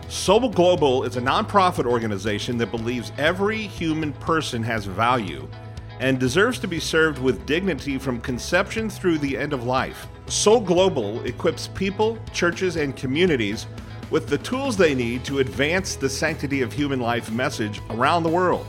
SOHL 0.10 0.50
Global 0.50 1.04
is 1.04 1.18
a 1.18 1.22
nonprofit 1.22 1.86
organization 1.86 2.58
that 2.58 2.72
believes 2.72 3.12
every 3.20 3.60
human 3.60 4.12
person 4.12 4.64
has 4.64 4.86
value 4.86 5.48
and 6.00 6.20
deserves 6.20 6.58
to 6.58 6.68
be 6.68 6.80
served 6.80 7.20
with 7.20 7.46
dignity 7.46 8.00
from 8.00 8.20
conception 8.22 8.90
through 8.90 9.20
the 9.20 9.38
end 9.38 9.54
of 9.54 9.64
life. 9.64 10.08
SOHL 10.28 10.62
Global 10.62 11.24
equips 11.24 11.68
people, 11.68 12.18
churches, 12.34 12.76
and 12.76 12.96
communities 12.96 13.66
with 14.10 14.28
the 14.28 14.38
tools 14.38 14.78
they 14.78 14.94
need 14.94 15.24
to 15.26 15.40
advance 15.40 15.96
the 15.96 16.10
sanctity 16.10 16.62
of 16.62 16.72
human 16.72 17.00
life 17.00 17.32
message 17.32 17.82
around 17.90 18.24
the 18.24 18.30
world. 18.30 18.66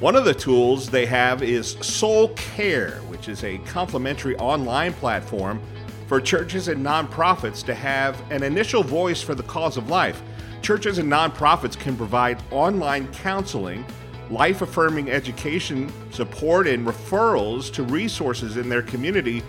One 0.00 0.16
of 0.16 0.24
the 0.24 0.34
tools 0.34 0.88
they 0.88 1.06
have 1.06 1.42
is 1.42 1.76
Soul 1.80 2.28
Care, 2.34 2.96
which 3.08 3.28
is 3.28 3.44
a 3.44 3.58
complimentary 3.58 4.36
online 4.36 4.92
platform 4.94 5.60
for 6.06 6.20
churches 6.20 6.68
and 6.68 6.84
nonprofits 6.84 7.64
to 7.66 7.74
have 7.74 8.18
an 8.30 8.42
initial 8.42 8.82
voice 8.82 9.20
for 9.20 9.34
the 9.34 9.42
cause 9.42 9.76
of 9.76 9.90
life 9.90 10.22
Churches 10.62 10.98
and 10.98 11.10
nonprofits 11.10 11.78
can 11.78 11.96
provide 11.96 12.42
online 12.50 13.10
counseling, 13.12 13.84
life 14.28 14.60
affirming 14.60 15.10
education, 15.10 15.90
support, 16.10 16.66
and 16.66 16.86
referrals 16.86 17.72
to 17.72 17.84
resources 17.84 18.56
in 18.56 18.68
their 18.68 18.82
community 18.82 19.42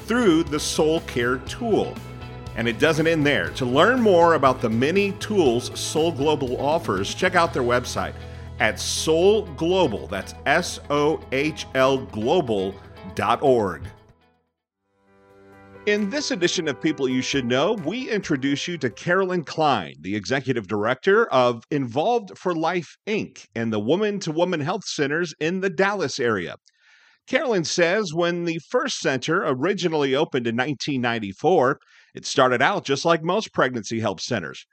through 0.00 0.44
the 0.44 0.60
Soul 0.60 1.00
Care 1.00 1.38
tool. 1.38 1.94
And 2.56 2.66
it 2.66 2.78
doesn't 2.78 3.06
end 3.06 3.26
there. 3.26 3.50
To 3.50 3.64
learn 3.64 4.00
more 4.00 4.34
about 4.34 4.60
the 4.60 4.70
many 4.70 5.12
tools 5.12 5.70
SOHL 5.78 6.12
Global 6.12 6.60
offers, 6.60 7.14
check 7.14 7.34
out 7.34 7.52
their 7.52 7.62
website 7.62 8.14
at 8.60 8.80
SOHL 8.80 9.42
Global. 9.56 10.06
That's 10.06 10.34
S 10.46 10.80
O 10.90 11.20
H 11.32 11.66
L 11.74 11.98
Global.org. 11.98 13.82
In 15.86 16.10
this 16.10 16.32
edition 16.32 16.66
of 16.66 16.80
People 16.80 17.08
You 17.08 17.22
Should 17.22 17.44
Know, 17.44 17.74
we 17.84 18.10
introduce 18.10 18.66
you 18.66 18.76
to 18.78 18.90
Carolyn 18.90 19.44
Klein, 19.44 19.94
the 20.00 20.16
executive 20.16 20.66
director 20.66 21.26
of 21.26 21.62
Involved 21.70 22.36
for 22.36 22.56
Life 22.56 22.96
Inc. 23.06 23.46
and 23.54 23.72
the 23.72 23.78
Woman 23.78 24.18
to 24.20 24.32
Woman 24.32 24.58
Health 24.58 24.84
Centers 24.84 25.32
in 25.38 25.60
the 25.60 25.70
Dallas 25.70 26.18
area. 26.18 26.56
Carolyn 27.26 27.64
says 27.64 28.14
when 28.14 28.44
the 28.44 28.60
first 28.68 29.00
center 29.00 29.42
originally 29.44 30.14
opened 30.14 30.46
in 30.46 30.56
1994, 30.56 31.80
it 32.14 32.24
started 32.24 32.62
out 32.62 32.84
just 32.84 33.04
like 33.04 33.22
most 33.22 33.52
pregnancy 33.52 34.00
help 34.00 34.20
centers. 34.20 34.66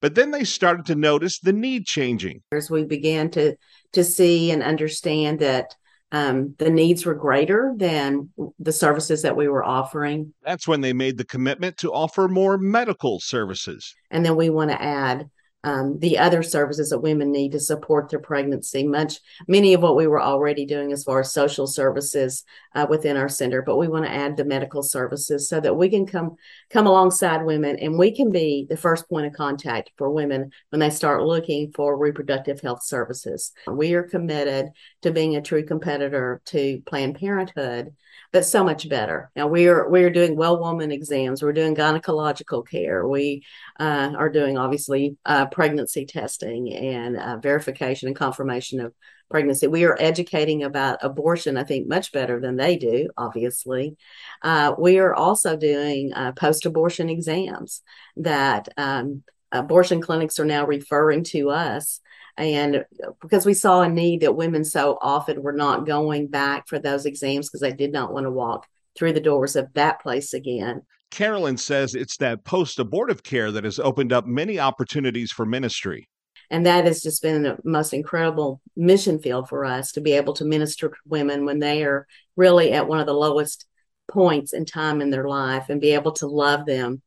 But 0.00 0.14
then 0.14 0.30
they 0.30 0.44
started 0.44 0.86
to 0.86 0.94
notice 0.94 1.40
the 1.40 1.52
need 1.52 1.84
changing. 1.84 2.42
As 2.52 2.70
we 2.70 2.84
began 2.84 3.30
to 3.32 3.56
to 3.92 4.04
see 4.04 4.50
and 4.50 4.62
understand 4.62 5.40
that 5.40 5.74
um, 6.12 6.54
the 6.58 6.70
needs 6.70 7.04
were 7.04 7.14
greater 7.14 7.74
than 7.76 8.30
the 8.58 8.72
services 8.72 9.22
that 9.22 9.36
we 9.36 9.48
were 9.48 9.64
offering. 9.64 10.32
That's 10.42 10.66
when 10.66 10.80
they 10.80 10.92
made 10.92 11.18
the 11.18 11.24
commitment 11.24 11.76
to 11.78 11.92
offer 11.92 12.28
more 12.28 12.56
medical 12.56 13.20
services. 13.20 13.94
And 14.10 14.24
then 14.24 14.36
we 14.36 14.48
want 14.50 14.70
to 14.70 14.80
add 14.80 15.28
um, 15.68 15.98
the 15.98 16.16
other 16.16 16.42
services 16.42 16.88
that 16.88 17.00
women 17.00 17.30
need 17.30 17.52
to 17.52 17.60
support 17.60 18.08
their 18.08 18.18
pregnancy. 18.18 18.86
Much, 18.86 19.20
many 19.46 19.74
of 19.74 19.82
what 19.82 19.96
we 19.96 20.06
were 20.06 20.20
already 20.20 20.64
doing 20.64 20.92
as 20.92 21.04
far 21.04 21.20
as 21.20 21.32
social 21.32 21.66
services 21.66 22.44
uh, 22.74 22.86
within 22.88 23.18
our 23.18 23.28
center, 23.28 23.60
but 23.60 23.76
we 23.76 23.86
want 23.86 24.06
to 24.06 24.10
add 24.10 24.36
the 24.36 24.46
medical 24.46 24.82
services 24.82 25.46
so 25.46 25.60
that 25.60 25.76
we 25.76 25.90
can 25.90 26.06
come 26.06 26.36
come 26.70 26.86
alongside 26.86 27.44
women 27.44 27.76
and 27.76 27.98
we 27.98 28.10
can 28.10 28.32
be 28.32 28.66
the 28.70 28.76
first 28.78 29.08
point 29.10 29.26
of 29.26 29.34
contact 29.34 29.90
for 29.98 30.10
women 30.10 30.50
when 30.70 30.80
they 30.80 30.90
start 30.90 31.22
looking 31.22 31.70
for 31.72 31.98
reproductive 31.98 32.60
health 32.62 32.82
services. 32.82 33.52
We 33.70 33.92
are 33.92 34.02
committed 34.02 34.70
to 35.02 35.10
being 35.10 35.36
a 35.36 35.42
true 35.42 35.64
competitor 35.64 36.40
to 36.46 36.80
Planned 36.86 37.16
Parenthood 37.16 37.94
but 38.32 38.44
so 38.44 38.62
much 38.62 38.88
better. 38.88 39.30
Now 39.34 39.46
we're 39.46 39.88
we're 39.88 40.10
doing 40.10 40.36
well 40.36 40.60
woman 40.60 40.92
exams. 40.92 41.42
We're 41.42 41.52
doing 41.52 41.74
gynecological 41.74 42.66
care. 42.66 43.06
We 43.06 43.44
uh, 43.80 44.12
are 44.16 44.28
doing 44.28 44.58
obviously 44.58 45.16
uh, 45.24 45.46
pregnancy 45.46 46.04
testing 46.04 46.72
and 46.72 47.16
uh, 47.16 47.38
verification 47.38 48.08
and 48.08 48.16
confirmation 48.16 48.80
of 48.80 48.92
pregnancy. 49.30 49.66
We 49.66 49.84
are 49.84 49.96
educating 49.98 50.62
about 50.62 50.98
abortion. 51.02 51.56
I 51.56 51.64
think 51.64 51.88
much 51.88 52.12
better 52.12 52.40
than 52.40 52.56
they 52.56 52.76
do. 52.76 53.08
Obviously, 53.16 53.96
uh, 54.42 54.74
we 54.78 54.98
are 54.98 55.14
also 55.14 55.56
doing 55.56 56.12
uh, 56.12 56.32
post-abortion 56.32 57.08
exams 57.08 57.82
that. 58.16 58.68
Um, 58.76 59.22
abortion 59.50 60.02
clinics 60.02 60.38
are 60.38 60.44
now 60.44 60.66
referring 60.66 61.24
to 61.24 61.48
us 61.48 62.02
and 62.38 62.84
because 63.20 63.44
we 63.44 63.54
saw 63.54 63.82
a 63.82 63.88
need 63.88 64.20
that 64.22 64.36
women 64.36 64.64
so 64.64 64.96
often 65.02 65.42
were 65.42 65.52
not 65.52 65.86
going 65.86 66.28
back 66.28 66.68
for 66.68 66.78
those 66.78 67.04
exams 67.04 67.48
because 67.48 67.60
they 67.60 67.72
did 67.72 67.92
not 67.92 68.12
want 68.12 68.24
to 68.24 68.30
walk 68.30 68.66
through 68.96 69.12
the 69.12 69.20
doors 69.20 69.56
of 69.56 69.72
that 69.74 70.00
place 70.00 70.32
again. 70.32 70.82
Carolyn 71.10 71.56
says 71.56 71.94
it's 71.94 72.16
that 72.18 72.44
post 72.44 72.78
abortive 72.78 73.22
care 73.22 73.50
that 73.50 73.64
has 73.64 73.78
opened 73.78 74.12
up 74.12 74.26
many 74.26 74.58
opportunities 74.58 75.32
for 75.32 75.44
ministry. 75.44 76.08
And 76.50 76.64
that 76.64 76.84
has 76.86 77.02
just 77.02 77.22
been 77.22 77.42
the 77.42 77.58
most 77.64 77.92
incredible 77.92 78.60
mission 78.76 79.18
field 79.18 79.48
for 79.48 79.64
us 79.64 79.92
to 79.92 80.00
be 80.00 80.12
able 80.12 80.32
to 80.34 80.44
minister 80.44 80.88
to 80.88 80.94
women 81.06 81.44
when 81.44 81.58
they 81.58 81.84
are 81.84 82.06
really 82.36 82.72
at 82.72 82.88
one 82.88 83.00
of 83.00 83.06
the 83.06 83.14
lowest 83.14 83.66
points 84.08 84.52
in 84.52 84.64
time 84.64 85.00
in 85.00 85.10
their 85.10 85.28
life 85.28 85.66
and 85.68 85.80
be 85.80 85.92
able 85.92 86.12
to 86.12 86.26
love 86.26 86.64
them 86.64 87.02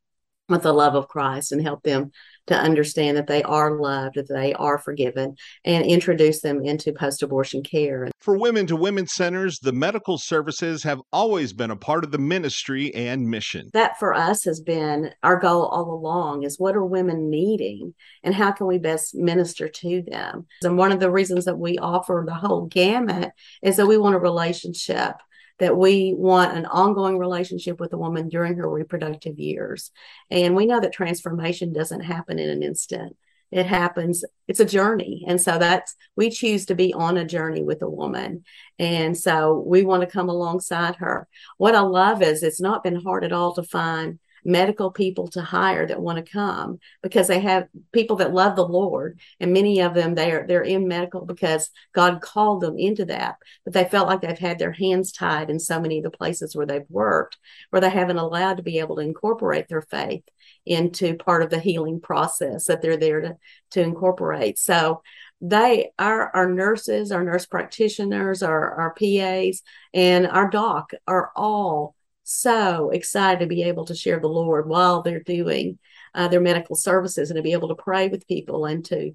with 0.47 0.63
the 0.63 0.73
love 0.73 0.95
of 0.95 1.07
Christ 1.07 1.51
and 1.51 1.61
help 1.61 1.81
them 1.81 2.11
to 2.47 2.55
understand 2.55 3.17
that 3.17 3.27
they 3.27 3.43
are 3.43 3.79
loved, 3.79 4.15
that 4.15 4.27
they 4.27 4.53
are 4.53 4.77
forgiven, 4.77 5.35
and 5.65 5.85
introduce 5.85 6.41
them 6.41 6.63
into 6.63 6.91
post 6.91 7.23
abortion 7.23 7.63
care. 7.63 8.09
For 8.19 8.37
Women 8.37 8.67
to 8.67 8.75
Women 8.75 9.07
centers, 9.07 9.59
the 9.59 9.71
medical 9.71 10.17
services 10.17 10.83
have 10.83 11.01
always 11.11 11.53
been 11.53 11.71
a 11.71 11.75
part 11.75 12.03
of 12.03 12.11
the 12.11 12.17
ministry 12.17 12.93
and 12.93 13.29
mission. 13.29 13.69
That 13.73 13.97
for 13.99 14.13
us 14.13 14.43
has 14.45 14.59
been 14.59 15.11
our 15.23 15.39
goal 15.39 15.65
all 15.65 15.93
along 15.93 16.43
is 16.43 16.59
what 16.59 16.75
are 16.75 16.85
women 16.85 17.29
needing 17.29 17.93
and 18.23 18.33
how 18.33 18.51
can 18.51 18.67
we 18.67 18.77
best 18.77 19.15
minister 19.15 19.67
to 19.67 20.01
them? 20.01 20.45
And 20.63 20.77
one 20.77 20.91
of 20.91 20.99
the 20.99 21.11
reasons 21.11 21.45
that 21.45 21.57
we 21.57 21.77
offer 21.77 22.23
the 22.25 22.33
whole 22.33 22.65
gamut 22.65 23.31
is 23.61 23.77
that 23.77 23.87
we 23.87 23.97
want 23.97 24.15
a 24.15 24.19
relationship 24.19 25.15
that 25.61 25.77
we 25.77 26.15
want 26.17 26.57
an 26.57 26.65
ongoing 26.65 27.19
relationship 27.19 27.79
with 27.79 27.93
a 27.93 27.97
woman 27.97 28.29
during 28.29 28.55
her 28.55 28.67
reproductive 28.67 29.37
years. 29.37 29.91
And 30.31 30.55
we 30.55 30.65
know 30.65 30.79
that 30.79 30.91
transformation 30.91 31.71
doesn't 31.71 32.01
happen 32.01 32.39
in 32.39 32.49
an 32.49 32.63
instant. 32.63 33.15
It 33.51 33.67
happens, 33.67 34.25
it's 34.47 34.59
a 34.59 34.65
journey. 34.65 35.23
And 35.27 35.39
so 35.39 35.59
that's, 35.59 35.95
we 36.15 36.31
choose 36.31 36.65
to 36.65 36.75
be 36.75 36.95
on 36.95 37.15
a 37.15 37.25
journey 37.25 37.61
with 37.61 37.83
a 37.83 37.89
woman. 37.89 38.43
And 38.79 39.15
so 39.15 39.63
we 39.63 39.83
want 39.83 40.01
to 40.01 40.07
come 40.07 40.29
alongside 40.29 40.95
her. 40.95 41.27
What 41.57 41.75
I 41.75 41.81
love 41.81 42.23
is 42.23 42.41
it's 42.41 42.61
not 42.61 42.83
been 42.83 42.95
hard 42.95 43.23
at 43.23 43.31
all 43.31 43.53
to 43.53 43.61
find 43.61 44.17
medical 44.43 44.91
people 44.91 45.27
to 45.27 45.41
hire 45.41 45.85
that 45.85 46.01
want 46.01 46.23
to 46.23 46.31
come 46.31 46.79
because 47.03 47.27
they 47.27 47.39
have 47.39 47.67
people 47.91 48.15
that 48.17 48.33
love 48.33 48.55
the 48.55 48.67
Lord 48.67 49.19
and 49.39 49.53
many 49.53 49.81
of 49.81 49.93
them 49.93 50.15
they 50.15 50.31
are 50.31 50.45
they're 50.47 50.63
in 50.63 50.87
medical 50.87 51.25
because 51.25 51.69
God 51.93 52.21
called 52.21 52.61
them 52.61 52.77
into 52.77 53.05
that 53.05 53.35
but 53.63 53.73
they 53.73 53.85
felt 53.85 54.07
like 54.07 54.21
they've 54.21 54.37
had 54.37 54.59
their 54.59 54.71
hands 54.71 55.11
tied 55.11 55.49
in 55.49 55.59
so 55.59 55.79
many 55.79 55.99
of 55.99 56.03
the 56.03 56.11
places 56.11 56.55
where 56.55 56.65
they've 56.65 56.89
worked 56.89 57.37
where 57.69 57.81
they 57.81 57.89
haven't 57.89 58.17
allowed 58.17 58.57
to 58.57 58.63
be 58.63 58.79
able 58.79 58.95
to 58.95 59.01
incorporate 59.01 59.67
their 59.67 59.81
faith 59.81 60.23
into 60.65 61.15
part 61.15 61.43
of 61.43 61.49
the 61.49 61.59
healing 61.59 61.99
process 61.99 62.65
that 62.65 62.81
they're 62.81 62.97
there 62.97 63.21
to 63.21 63.37
to 63.71 63.81
incorporate. 63.81 64.59
So 64.59 65.01
they 65.41 65.91
our 65.97 66.29
our 66.35 66.49
nurses 66.49 67.11
our 67.11 67.23
nurse 67.23 67.47
practitioners 67.47 68.43
our 68.43 68.75
our 68.75 68.93
PAs 68.93 69.63
and 69.93 70.27
our 70.27 70.49
doc 70.49 70.91
are 71.07 71.31
all 71.35 71.95
so 72.31 72.89
excited 72.89 73.39
to 73.39 73.47
be 73.47 73.63
able 73.63 73.85
to 73.85 73.95
share 73.95 74.19
the 74.19 74.27
Lord 74.27 74.67
while 74.67 75.01
they're 75.01 75.21
doing 75.21 75.79
uh, 76.13 76.27
their 76.27 76.41
medical 76.41 76.75
services 76.75 77.29
and 77.29 77.37
to 77.37 77.43
be 77.43 77.53
able 77.53 77.69
to 77.69 77.75
pray 77.75 78.07
with 78.07 78.27
people 78.27 78.65
and 78.65 78.83
to 78.85 79.11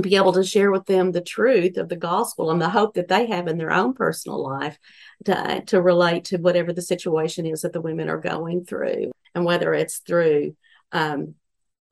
be 0.00 0.16
able 0.16 0.32
to 0.32 0.44
share 0.44 0.70
with 0.70 0.86
them 0.86 1.12
the 1.12 1.20
truth 1.20 1.76
of 1.76 1.88
the 1.88 1.96
gospel 1.96 2.50
and 2.50 2.60
the 2.60 2.70
hope 2.70 2.94
that 2.94 3.08
they 3.08 3.26
have 3.26 3.46
in 3.46 3.58
their 3.58 3.72
own 3.72 3.92
personal 3.92 4.42
life 4.42 4.78
to, 5.26 5.62
to 5.66 5.82
relate 5.82 6.24
to 6.24 6.38
whatever 6.38 6.72
the 6.72 6.80
situation 6.80 7.44
is 7.44 7.60
that 7.60 7.74
the 7.74 7.80
women 7.80 8.08
are 8.08 8.18
going 8.18 8.64
through. 8.64 9.10
And 9.34 9.44
whether 9.44 9.74
it's 9.74 9.98
through 9.98 10.56
um, 10.92 11.34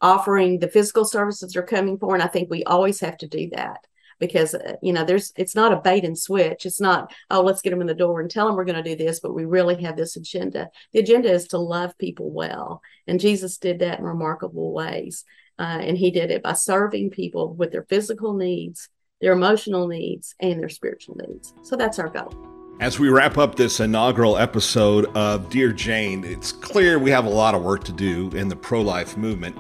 offering 0.00 0.58
the 0.58 0.68
physical 0.68 1.04
services 1.04 1.52
they're 1.52 1.62
coming 1.62 1.98
for 1.98 2.14
and 2.14 2.22
i 2.22 2.26
think 2.26 2.50
we 2.50 2.64
always 2.64 3.00
have 3.00 3.16
to 3.18 3.28
do 3.28 3.50
that 3.50 3.86
because 4.20 4.54
uh, 4.54 4.76
you 4.82 4.92
know 4.92 5.04
there's 5.04 5.32
it's 5.36 5.56
not 5.56 5.72
a 5.72 5.80
bait 5.80 6.04
and 6.04 6.16
switch. 6.16 6.66
It's 6.66 6.80
not 6.80 7.12
oh 7.30 7.42
let's 7.42 7.62
get 7.62 7.70
them 7.70 7.80
in 7.80 7.88
the 7.88 7.94
door 7.94 8.20
and 8.20 8.30
tell 8.30 8.46
them 8.46 8.54
we're 8.54 8.64
going 8.64 8.82
to 8.82 8.96
do 8.96 8.96
this 8.96 9.18
but 9.18 9.34
we 9.34 9.44
really 9.44 9.82
have 9.82 9.96
this 9.96 10.14
agenda. 10.16 10.70
The 10.92 11.00
agenda 11.00 11.32
is 11.32 11.48
to 11.48 11.58
love 11.58 11.98
people 11.98 12.30
well 12.30 12.82
and 13.06 13.18
jesus 13.18 13.56
did 13.56 13.80
that 13.80 13.98
in 13.98 14.04
remarkable 14.04 14.72
ways 14.72 15.24
uh, 15.58 15.78
and 15.80 15.96
he 15.96 16.10
did 16.10 16.30
it 16.30 16.42
by 16.42 16.52
serving 16.52 17.10
people 17.10 17.54
with 17.54 17.72
their 17.72 17.84
physical 17.84 18.34
needs 18.34 18.88
their 19.20 19.32
emotional 19.32 19.86
needs 19.86 20.34
and 20.40 20.58
their 20.58 20.68
spiritual 20.68 21.16
needs. 21.16 21.52
So 21.62 21.76
that's 21.76 21.98
our 21.98 22.08
goal. 22.08 22.32
As 22.80 22.98
we 22.98 23.10
wrap 23.10 23.36
up 23.36 23.56
this 23.56 23.80
inaugural 23.80 24.38
episode 24.38 25.04
of 25.14 25.50
Dear 25.50 25.72
Jane, 25.72 26.24
it's 26.24 26.50
clear 26.50 26.98
we 26.98 27.10
have 27.10 27.26
a 27.26 27.30
lot 27.30 27.54
of 27.54 27.62
work 27.62 27.84
to 27.84 27.92
do 27.92 28.30
in 28.30 28.48
the 28.48 28.56
pro 28.56 28.80
life 28.80 29.18
movement, 29.18 29.56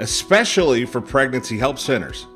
especially 0.00 0.84
for 0.84 1.00
pregnancy 1.00 1.56
help 1.56 1.78
centers. 1.78 2.26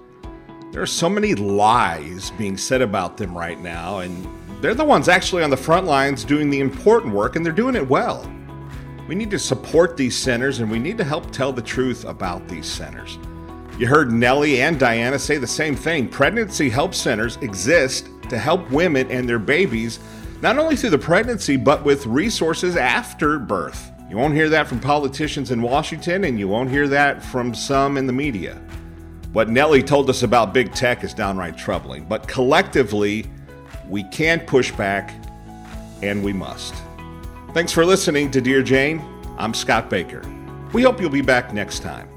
There 0.72 0.80
are 0.80 0.86
so 0.86 1.10
many 1.10 1.34
lies 1.34 2.30
being 2.38 2.56
said 2.56 2.80
about 2.80 3.18
them 3.18 3.36
right 3.36 3.60
now, 3.60 3.98
and 3.98 4.26
they're 4.62 4.74
the 4.74 4.82
ones 4.82 5.06
actually 5.06 5.42
on 5.42 5.50
the 5.50 5.56
front 5.56 5.86
lines 5.86 6.24
doing 6.24 6.48
the 6.48 6.60
important 6.60 7.12
work, 7.12 7.36
and 7.36 7.44
they're 7.44 7.52
doing 7.52 7.76
it 7.76 7.86
well. 7.86 8.26
We 9.06 9.14
need 9.14 9.30
to 9.32 9.38
support 9.38 9.98
these 9.98 10.16
centers, 10.16 10.60
and 10.60 10.70
we 10.70 10.78
need 10.78 10.96
to 10.96 11.04
help 11.04 11.30
tell 11.30 11.52
the 11.52 11.60
truth 11.60 12.06
about 12.06 12.48
these 12.48 12.64
centers. 12.64 13.18
You 13.78 13.86
heard 13.86 14.12
Nelly 14.12 14.62
and 14.62 14.80
Diana 14.80 15.18
say 15.18 15.36
the 15.36 15.46
same 15.46 15.76
thing. 15.76 16.08
Pregnancy 16.08 16.70
help 16.70 16.94
centers 16.94 17.36
exist 17.42 18.08
to 18.30 18.38
help 18.38 18.70
women 18.70 19.10
and 19.10 19.28
their 19.28 19.38
babies, 19.38 19.98
not 20.40 20.56
only 20.56 20.74
through 20.74 20.90
the 20.90 20.98
pregnancy, 20.98 21.58
but 21.58 21.84
with 21.84 22.06
resources 22.06 22.76
after 22.76 23.38
birth. 23.38 23.92
You 24.08 24.16
won't 24.16 24.32
hear 24.32 24.48
that 24.48 24.68
from 24.68 24.80
politicians 24.80 25.50
in 25.50 25.60
Washington, 25.60 26.24
and 26.24 26.38
you 26.38 26.48
won't 26.48 26.70
hear 26.70 26.88
that 26.88 27.22
from 27.22 27.52
some 27.52 27.98
in 27.98 28.06
the 28.06 28.12
media. 28.14 28.58
What 29.32 29.48
Nelly 29.48 29.82
told 29.82 30.10
us 30.10 30.22
about 30.22 30.52
big 30.52 30.74
tech 30.74 31.02
is 31.04 31.14
downright 31.14 31.56
troubling, 31.56 32.04
but 32.04 32.28
collectively, 32.28 33.24
we 33.88 34.04
can 34.04 34.40
push 34.40 34.70
back 34.72 35.14
and 36.02 36.22
we 36.22 36.34
must. 36.34 36.74
Thanks 37.54 37.72
for 37.72 37.86
listening 37.86 38.30
to 38.32 38.42
Dear 38.42 38.62
Jane. 38.62 39.02
I'm 39.38 39.54
Scott 39.54 39.88
Baker. 39.88 40.22
We 40.74 40.82
hope 40.82 41.00
you'll 41.00 41.08
be 41.08 41.22
back 41.22 41.54
next 41.54 41.78
time. 41.80 42.10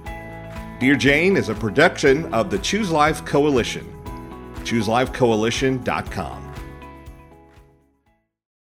Dear 0.81 0.97
Jane 0.97 1.37
is 1.37 1.47
a 1.47 1.55
production 1.55 2.33
of 2.33 2.49
the 2.49 2.59
Choose 2.59 2.91
Life 2.91 3.23
Coalition. 3.23 3.89
ChooseLifeCoalition.com. 4.65 6.44